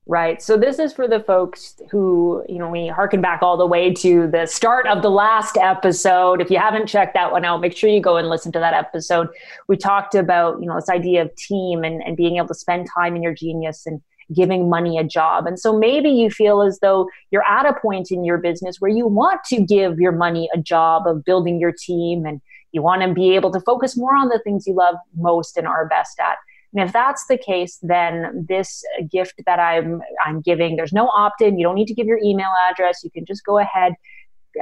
Right. 0.04 0.42
So 0.42 0.56
this 0.56 0.80
is 0.80 0.92
for 0.92 1.06
the 1.06 1.20
folks 1.20 1.80
who, 1.92 2.44
you 2.48 2.58
know, 2.58 2.68
we 2.68 2.88
harken 2.88 3.20
back 3.20 3.40
all 3.40 3.56
the 3.56 3.66
way 3.66 3.94
to 3.94 4.26
the 4.26 4.46
start 4.46 4.88
of 4.88 5.00
the 5.00 5.08
last 5.08 5.56
episode. 5.56 6.40
If 6.40 6.50
you 6.50 6.58
haven't 6.58 6.88
checked 6.88 7.14
that 7.14 7.30
one 7.30 7.44
out, 7.44 7.60
make 7.60 7.76
sure 7.76 7.88
you 7.88 8.00
go 8.00 8.16
and 8.16 8.28
listen 8.28 8.50
to 8.52 8.58
that 8.58 8.74
episode. 8.74 9.28
We 9.68 9.76
talked 9.76 10.16
about, 10.16 10.60
you 10.60 10.66
know, 10.66 10.74
this 10.74 10.88
idea 10.88 11.22
of 11.22 11.34
team 11.36 11.84
and, 11.84 12.02
and 12.02 12.16
being 12.16 12.38
able 12.38 12.48
to 12.48 12.54
spend 12.54 12.88
time 12.92 13.14
in 13.14 13.22
your 13.22 13.32
genius 13.32 13.86
and 13.86 14.02
giving 14.34 14.68
money 14.68 14.98
a 14.98 15.04
job. 15.04 15.46
And 15.46 15.58
so 15.58 15.76
maybe 15.76 16.10
you 16.10 16.30
feel 16.30 16.62
as 16.62 16.78
though 16.80 17.08
you're 17.30 17.48
at 17.48 17.66
a 17.66 17.78
point 17.80 18.10
in 18.10 18.24
your 18.24 18.38
business 18.38 18.76
where 18.80 18.90
you 18.90 19.06
want 19.06 19.40
to 19.44 19.62
give 19.62 19.98
your 19.98 20.12
money 20.12 20.48
a 20.54 20.58
job 20.58 21.06
of 21.06 21.24
building 21.24 21.60
your 21.60 21.72
team 21.72 22.24
and 22.24 22.40
you 22.72 22.82
want 22.82 23.02
to 23.02 23.12
be 23.12 23.34
able 23.34 23.52
to 23.52 23.60
focus 23.60 23.96
more 23.96 24.16
on 24.16 24.28
the 24.28 24.40
things 24.42 24.66
you 24.66 24.74
love 24.74 24.96
most 25.16 25.56
and 25.56 25.66
are 25.66 25.86
best 25.86 26.18
at. 26.18 26.36
And 26.74 26.82
if 26.82 26.92
that's 26.92 27.26
the 27.26 27.36
case, 27.36 27.78
then 27.82 28.46
this 28.48 28.82
gift 29.10 29.42
that 29.44 29.58
I'm 29.58 30.00
I'm 30.24 30.40
giving, 30.40 30.76
there's 30.76 30.92
no 30.92 31.08
opt-in. 31.08 31.58
You 31.58 31.66
don't 31.66 31.74
need 31.74 31.88
to 31.88 31.94
give 31.94 32.06
your 32.06 32.18
email 32.18 32.50
address. 32.70 33.04
You 33.04 33.10
can 33.10 33.26
just 33.26 33.44
go 33.44 33.58
ahead, 33.58 33.92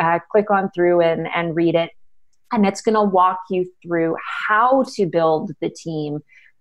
uh, 0.00 0.18
click 0.30 0.50
on 0.50 0.70
through 0.72 1.02
and 1.02 1.28
and 1.32 1.54
read 1.54 1.76
it, 1.76 1.90
and 2.50 2.66
it's 2.66 2.82
going 2.82 2.96
to 2.96 3.02
walk 3.02 3.38
you 3.48 3.70
through 3.80 4.16
how 4.48 4.84
to 4.96 5.06
build 5.06 5.52
the 5.60 5.70
team 5.70 6.18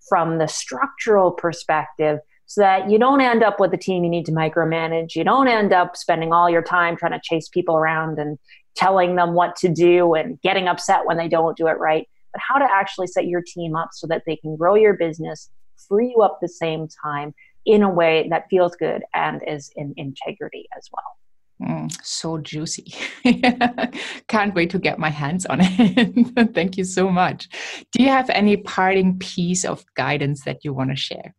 from 0.07 0.37
the 0.37 0.47
structural 0.47 1.31
perspective 1.31 2.19
so 2.49 2.61
that 2.61 2.89
you 2.89 2.97
don't 2.97 3.21
end 3.21 3.43
up 3.43 3.59
with 3.59 3.71
a 3.75 3.77
team 3.77 4.03
you 4.03 4.09
need 4.09 4.25
to 4.25 4.31
micromanage. 4.31 5.15
You 5.15 5.23
don't 5.23 5.47
end 5.47 5.71
up 5.71 5.95
spending 5.95 6.33
all 6.33 6.49
your 6.49 6.63
time 6.63 6.97
trying 6.97 7.11
to 7.11 7.21
chase 7.23 7.47
people 7.47 7.77
around 7.77 8.17
and 8.17 8.39
telling 8.75 9.15
them 9.15 9.35
what 9.35 9.55
to 9.57 9.69
do 9.69 10.15
and 10.15 10.41
getting 10.41 10.67
upset 10.67 11.05
when 11.05 11.15
they 11.15 11.27
don't 11.27 11.55
do 11.55 11.67
it 11.67 11.77
right, 11.77 12.09
but 12.33 12.41
how 12.41 12.57
to 12.57 12.65
actually 12.65 13.05
set 13.05 13.27
your 13.27 13.43
team 13.45 13.75
up 13.75 13.89
so 13.93 14.07
that 14.07 14.23
they 14.25 14.35
can 14.35 14.55
grow 14.55 14.73
your 14.73 14.95
business, 14.95 15.51
free 15.87 16.15
you 16.15 16.23
up 16.23 16.39
the 16.41 16.47
same 16.47 16.87
time 17.05 17.35
in 17.67 17.83
a 17.83 17.89
way 17.89 18.27
that 18.31 18.47
feels 18.49 18.75
good 18.75 19.03
and 19.13 19.43
is 19.45 19.69
in 19.75 19.93
integrity 19.95 20.67
as 20.75 20.89
well. 20.91 21.69
Mm, 21.69 21.95
so 22.03 22.39
juicy. 22.39 22.95
Can't 24.27 24.55
wait 24.55 24.71
to 24.71 24.79
get 24.79 24.97
my 24.97 25.11
hands 25.11 25.45
on 25.45 25.59
it. 25.61 26.53
Thank 26.55 26.77
you 26.77 26.83
so 26.83 27.11
much. 27.11 27.47
Do 27.91 28.01
you 28.01 28.09
have 28.09 28.31
any 28.31 28.57
parting 28.57 29.19
piece 29.19 29.65
of 29.65 29.85
guidance 29.93 30.45
that 30.45 30.65
you 30.65 30.73
want 30.73 30.89
to 30.89 30.95
share? 30.95 31.35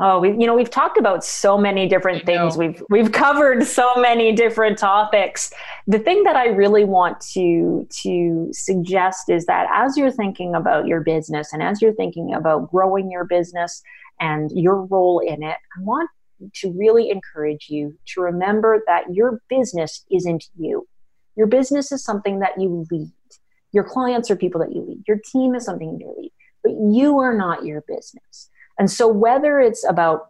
Oh, 0.00 0.20
we 0.20 0.30
you 0.30 0.46
know 0.46 0.54
we've 0.54 0.70
talked 0.70 0.96
about 0.96 1.24
so 1.24 1.58
many 1.58 1.88
different 1.88 2.24
things. 2.24 2.56
We've 2.56 2.82
we've 2.88 3.10
covered 3.24 3.64
so 3.64 3.96
many 3.96 4.32
different 4.32 4.78
topics. 4.78 5.52
The 5.86 5.98
thing 5.98 6.22
that 6.22 6.36
I 6.36 6.48
really 6.48 6.84
want 6.84 7.20
to 7.32 7.86
to 8.02 8.48
suggest 8.52 9.28
is 9.28 9.46
that 9.46 9.68
as 9.72 9.96
you're 9.96 10.12
thinking 10.12 10.54
about 10.54 10.86
your 10.86 11.00
business 11.00 11.52
and 11.52 11.62
as 11.62 11.82
you're 11.82 11.94
thinking 11.94 12.32
about 12.32 12.70
growing 12.70 13.10
your 13.10 13.24
business 13.24 13.82
and 14.20 14.50
your 14.52 14.84
role 14.84 15.18
in 15.18 15.42
it, 15.42 15.56
I 15.76 15.82
want 15.82 16.08
to 16.54 16.72
really 16.78 17.10
encourage 17.10 17.66
you 17.68 17.98
to 18.14 18.20
remember 18.20 18.82
that 18.86 19.12
your 19.12 19.40
business 19.48 20.04
isn't 20.12 20.44
you. 20.56 20.86
Your 21.34 21.48
business 21.48 21.90
is 21.90 22.04
something 22.04 22.38
that 22.38 22.60
you 22.60 22.86
lead. 22.90 23.10
Your 23.72 23.84
clients 23.84 24.30
are 24.30 24.36
people 24.36 24.60
that 24.60 24.72
you 24.72 24.82
lead. 24.82 25.02
Your 25.08 25.18
team 25.18 25.56
is 25.56 25.64
something 25.64 25.98
you 26.00 26.14
lead, 26.16 26.32
but 26.62 26.72
you 26.72 27.18
are 27.18 27.36
not 27.36 27.64
your 27.64 27.80
business. 27.82 28.48
And 28.78 28.90
so, 28.90 29.08
whether 29.08 29.60
it's 29.60 29.84
about 29.88 30.28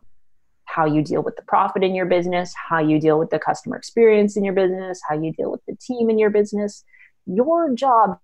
how 0.65 0.85
you 0.85 1.03
deal 1.03 1.23
with 1.23 1.37
the 1.37 1.43
profit 1.43 1.83
in 1.83 1.95
your 1.95 2.07
business, 2.07 2.53
how 2.69 2.79
you 2.79 3.01
deal 3.01 3.19
with 3.19 3.31
the 3.31 3.39
customer 3.39 3.77
experience 3.77 4.37
in 4.37 4.45
your 4.45 4.55
business, 4.55 5.01
how 5.09 5.21
you 5.21 5.33
deal 5.33 5.51
with 5.51 5.65
the 5.67 5.77
team 5.77 6.11
in 6.11 6.19
your 6.19 6.31
business, 6.31 6.85
your 7.27 7.75
job 7.75 8.19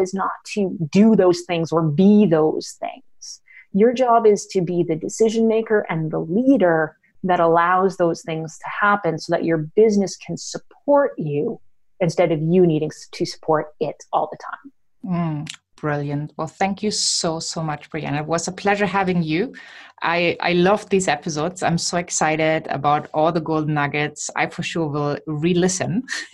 is 0.00 0.14
not 0.14 0.30
to 0.54 0.76
do 0.90 1.16
those 1.16 1.42
things 1.42 1.72
or 1.72 1.82
be 1.82 2.26
those 2.26 2.76
things. 2.78 3.40
Your 3.72 3.92
job 3.92 4.26
is 4.26 4.46
to 4.48 4.60
be 4.60 4.82
the 4.82 4.96
decision 4.96 5.48
maker 5.48 5.86
and 5.88 6.10
the 6.10 6.20
leader 6.20 6.96
that 7.24 7.40
allows 7.40 7.96
those 7.96 8.22
things 8.22 8.58
to 8.58 8.64
happen 8.80 9.18
so 9.18 9.32
that 9.32 9.44
your 9.44 9.58
business 9.58 10.16
can 10.16 10.36
support 10.36 11.12
you 11.18 11.60
instead 12.00 12.30
of 12.32 12.40
you 12.40 12.66
needing 12.66 12.90
to 13.12 13.26
support 13.26 13.74
it 13.80 13.96
all 14.12 14.30
the 14.30 14.38
time. 14.38 15.44
Mm, 15.44 15.54
Brilliant. 15.80 16.32
Well, 16.36 16.48
thank 16.48 16.82
you 16.82 16.90
so, 16.90 17.38
so 17.38 17.62
much, 17.62 17.90
Brianna. 17.90 18.20
It 18.20 18.26
was 18.26 18.48
a 18.48 18.52
pleasure 18.52 18.86
having 18.86 19.22
you. 19.22 19.54
I, 20.02 20.36
I 20.40 20.52
love 20.52 20.88
these 20.88 21.08
episodes. 21.08 21.62
I'm 21.62 21.78
so 21.78 21.98
excited 21.98 22.66
about 22.68 23.08
all 23.14 23.32
the 23.32 23.40
golden 23.40 23.74
nuggets. 23.74 24.30
I 24.36 24.46
for 24.46 24.62
sure 24.62 24.88
will 24.88 25.18
re 25.26 25.54
listen 25.54 26.02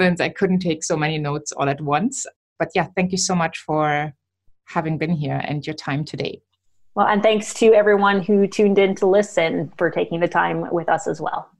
since 0.00 0.20
I 0.20 0.28
couldn't 0.28 0.60
take 0.60 0.84
so 0.84 0.96
many 0.96 1.18
notes 1.18 1.52
all 1.52 1.68
at 1.68 1.80
once. 1.80 2.26
But 2.58 2.68
yeah, 2.74 2.86
thank 2.94 3.12
you 3.12 3.18
so 3.18 3.34
much 3.34 3.58
for 3.58 4.12
having 4.66 4.98
been 4.98 5.12
here 5.12 5.40
and 5.44 5.66
your 5.66 5.74
time 5.74 6.04
today. 6.04 6.40
Well, 6.94 7.06
and 7.06 7.22
thanks 7.22 7.54
to 7.54 7.72
everyone 7.72 8.22
who 8.22 8.46
tuned 8.46 8.78
in 8.78 8.94
to 8.96 9.06
listen 9.06 9.72
for 9.78 9.90
taking 9.90 10.20
the 10.20 10.28
time 10.28 10.70
with 10.70 10.88
us 10.90 11.06
as 11.06 11.20
well. 11.20 11.51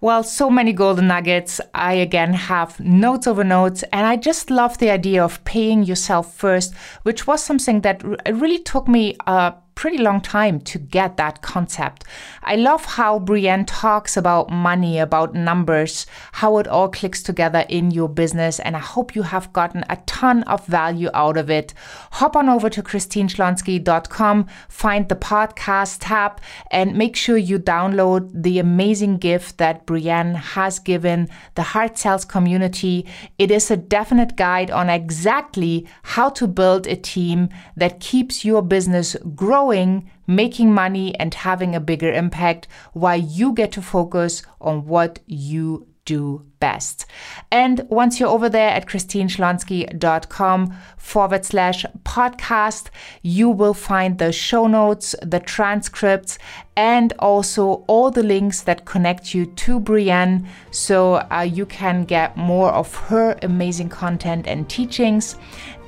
Well, 0.00 0.22
so 0.22 0.48
many 0.48 0.72
golden 0.72 1.08
nuggets. 1.08 1.60
I 1.74 1.94
again 1.94 2.32
have 2.32 2.78
notes 2.78 3.26
over 3.26 3.42
notes, 3.42 3.82
and 3.92 4.06
I 4.06 4.14
just 4.14 4.48
love 4.48 4.78
the 4.78 4.90
idea 4.90 5.24
of 5.24 5.42
paying 5.44 5.82
yourself 5.82 6.36
first, 6.36 6.72
which 7.02 7.26
was 7.26 7.42
something 7.42 7.80
that 7.80 8.04
really 8.30 8.60
took 8.60 8.86
me 8.86 9.16
uh, 9.26 9.52
pretty 9.78 9.98
long 9.98 10.20
time 10.20 10.60
to 10.60 10.76
get 10.76 11.16
that 11.16 11.40
concept. 11.40 12.02
I 12.42 12.56
love 12.56 12.84
how 12.84 13.20
Brienne 13.20 13.64
talks 13.64 14.16
about 14.16 14.50
money, 14.50 14.98
about 14.98 15.34
numbers, 15.34 16.04
how 16.32 16.58
it 16.58 16.66
all 16.66 16.88
clicks 16.88 17.22
together 17.22 17.64
in 17.68 17.92
your 17.92 18.08
business, 18.08 18.58
and 18.58 18.74
I 18.74 18.80
hope 18.80 19.14
you 19.14 19.22
have 19.22 19.52
gotten 19.52 19.84
a 19.88 19.98
ton 20.04 20.42
of 20.44 20.66
value 20.66 21.10
out 21.14 21.36
of 21.36 21.48
it. 21.48 21.74
Hop 22.18 22.34
on 22.34 22.48
over 22.48 22.68
to 22.68 22.82
christineschlonski.com, 22.82 24.48
find 24.68 25.08
the 25.08 25.14
podcast 25.14 25.98
tab, 26.00 26.40
and 26.72 26.96
make 26.96 27.14
sure 27.14 27.36
you 27.36 27.60
download 27.60 28.30
the 28.34 28.58
amazing 28.58 29.18
gift 29.18 29.58
that 29.58 29.86
Brienne 29.86 30.34
has 30.34 30.80
given 30.80 31.28
the 31.54 31.62
Heart 31.62 31.96
Sells 31.96 32.24
community. 32.24 33.06
It 33.38 33.52
is 33.52 33.70
a 33.70 33.76
definite 33.76 34.34
guide 34.34 34.72
on 34.72 34.90
exactly 34.90 35.86
how 36.02 36.30
to 36.30 36.48
build 36.48 36.88
a 36.88 36.96
team 36.96 37.48
that 37.76 38.00
keeps 38.00 38.44
your 38.44 38.60
business 38.60 39.14
growing 39.36 39.67
growing, 39.68 40.10
making 40.26 40.72
money, 40.72 41.14
and 41.16 41.34
having 41.34 41.74
a 41.74 41.80
bigger 41.80 42.10
impact 42.10 42.66
while 42.94 43.18
you 43.18 43.52
get 43.52 43.70
to 43.72 43.82
focus 43.82 44.42
on 44.62 44.86
what 44.86 45.18
you 45.26 45.86
do 46.06 46.47
best. 46.60 47.06
And 47.50 47.86
once 47.88 48.18
you're 48.18 48.28
over 48.28 48.48
there 48.48 48.70
at 48.70 48.86
christineschlonski.com 48.86 50.76
forward 50.96 51.44
slash 51.44 51.84
podcast, 52.04 52.88
you 53.22 53.48
will 53.48 53.74
find 53.74 54.18
the 54.18 54.32
show 54.32 54.66
notes, 54.66 55.14
the 55.22 55.40
transcripts, 55.40 56.38
and 56.76 57.12
also 57.18 57.84
all 57.88 58.10
the 58.10 58.22
links 58.22 58.62
that 58.62 58.84
connect 58.84 59.34
you 59.34 59.46
to 59.46 59.80
Brienne 59.80 60.46
so 60.70 61.14
uh, 61.32 61.40
you 61.40 61.66
can 61.66 62.04
get 62.04 62.36
more 62.36 62.70
of 62.70 62.94
her 62.94 63.36
amazing 63.42 63.88
content 63.88 64.46
and 64.46 64.68
teachings. 64.68 65.36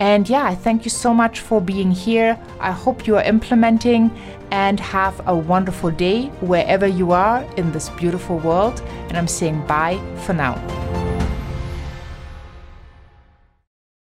And 0.00 0.28
yeah, 0.28 0.54
thank 0.54 0.85
you 0.85 0.90
so 0.90 1.14
much 1.14 1.40
for 1.40 1.61
being 1.61 1.90
here. 1.90 2.38
I 2.59 2.72
hope 2.72 3.06
you 3.06 3.16
are 3.16 3.22
implementing 3.22 4.11
and 4.50 4.80
have 4.80 5.20
a 5.28 5.37
wonderful 5.37 5.90
day 5.90 6.26
wherever 6.40 6.87
you 6.87 7.12
are 7.12 7.42
in 7.56 7.70
this 7.72 7.88
beautiful 7.90 8.38
world. 8.38 8.80
And 9.09 9.16
I'm 9.16 9.28
saying 9.28 9.66
bye 9.66 10.00
for 10.24 10.33
now 10.33 10.60
tomorrow. 10.61 11.10